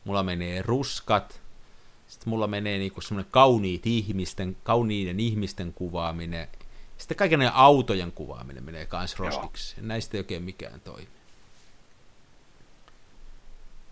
[0.05, 1.41] mulla menee ruskat,
[2.07, 6.47] sitten mulla menee niin kuin semmoinen kauniit ihmisten, kauniiden ihmisten kuvaaminen,
[6.97, 9.76] sitten kaiken näiden autojen kuvaaminen menee kans roskiksi.
[9.78, 9.88] Joo.
[9.88, 11.07] Näistä ei oikein mikään toimi.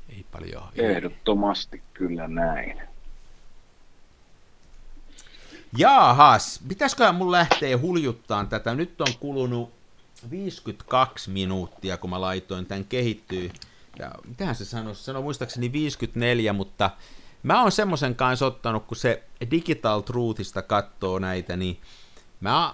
[0.10, 0.64] Ei paljon.
[0.76, 1.84] Ehdottomasti ei.
[1.94, 2.91] kyllä näin.
[5.78, 8.76] Jaahas, pitäisikö mun lähteä huljuttaan tätä?
[8.76, 9.74] Nyt on kulunut
[10.30, 13.52] 52 minuuttia, kun mä laitoin tämän kehittyy.
[14.00, 14.96] Ja mitähän se sanoi?
[14.96, 16.92] Se sanoi muistaakseni 54, mutta
[17.44, 21.82] mä oon semmoisen kanssa ottanut, kun se Digital Truthista katsoo näitä, niin
[22.40, 22.74] mä,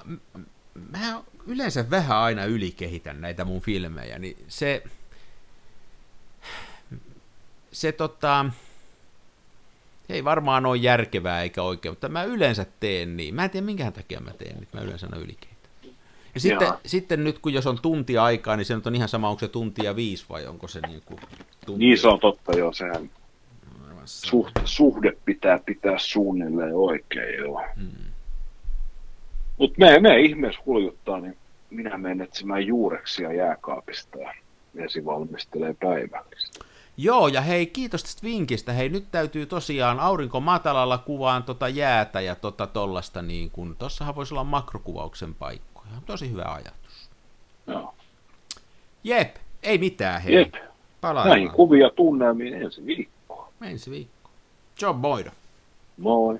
[0.91, 4.84] mä yleensä vähän aina ylikehitän näitä mun filmejä, niin se,
[7.72, 8.45] se tota,
[10.10, 13.36] ei varmaan ole järkevää eikä oikein, mutta mä yleensä teen niin.
[13.36, 15.58] Mä en tiedä minkä takia mä teen, niin mä yleensä aina ylikehitän.
[16.36, 19.30] Ja sitten, sitten nyt, kun jos on tunti aikaa, niin se nyt on ihan sama,
[19.30, 21.20] onko se tuntia viisi vai onko se niin kuin
[21.66, 21.86] tunti?
[21.86, 23.10] Niin se on totta, joo, sehän
[24.05, 27.64] suhde, suhde pitää pitää suunnilleen oikein, joo.
[27.76, 28.12] Hmm.
[29.58, 31.38] Mutta me, me ihmeessä huljuttaa, niin
[31.70, 34.34] minä menen etsimään juureksia jääkaapista ja
[34.76, 36.66] vesi valmistelee päivällistä.
[36.98, 38.74] Joo, ja hei, kiitos tästä vinkistä.
[38.74, 44.16] Hei, nyt täytyy tosiaan aurinko matalalla kuvaan tota jäätä ja tota tollasta, niin kun, tossahan
[44.16, 45.82] voisi olla makrokuvauksen paikka.
[45.91, 47.10] Ihan tosi hyvä ajatus.
[47.68, 47.93] Joo.
[49.04, 50.36] Jep, ei mitään hei.
[50.36, 50.54] Jep.
[51.02, 51.30] Palaillaan.
[51.30, 53.50] Näihin kuvia tunnelmiin ensi viikkoa.
[53.62, 54.30] Ensi viikko.
[54.82, 55.30] John Boydo.
[55.98, 56.39] Moi.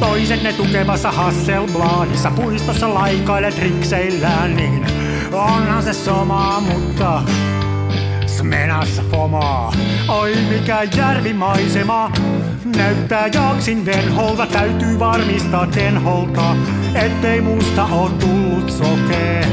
[0.00, 4.86] Toiset ne tukevassa Hasselbladissa puistossa laikailet rikseillään, niin
[5.32, 7.22] onhan se somaa, mutta
[8.42, 9.72] menassa fomaa.
[10.08, 12.12] Oi mikä järvimaisema,
[12.76, 14.46] näyttää jaksin venholta.
[14.46, 16.56] Täytyy varmistaa tenholta,
[16.94, 19.44] ettei musta oo tullut sokee,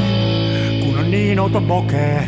[0.83, 2.27] kun on niin outo bokee.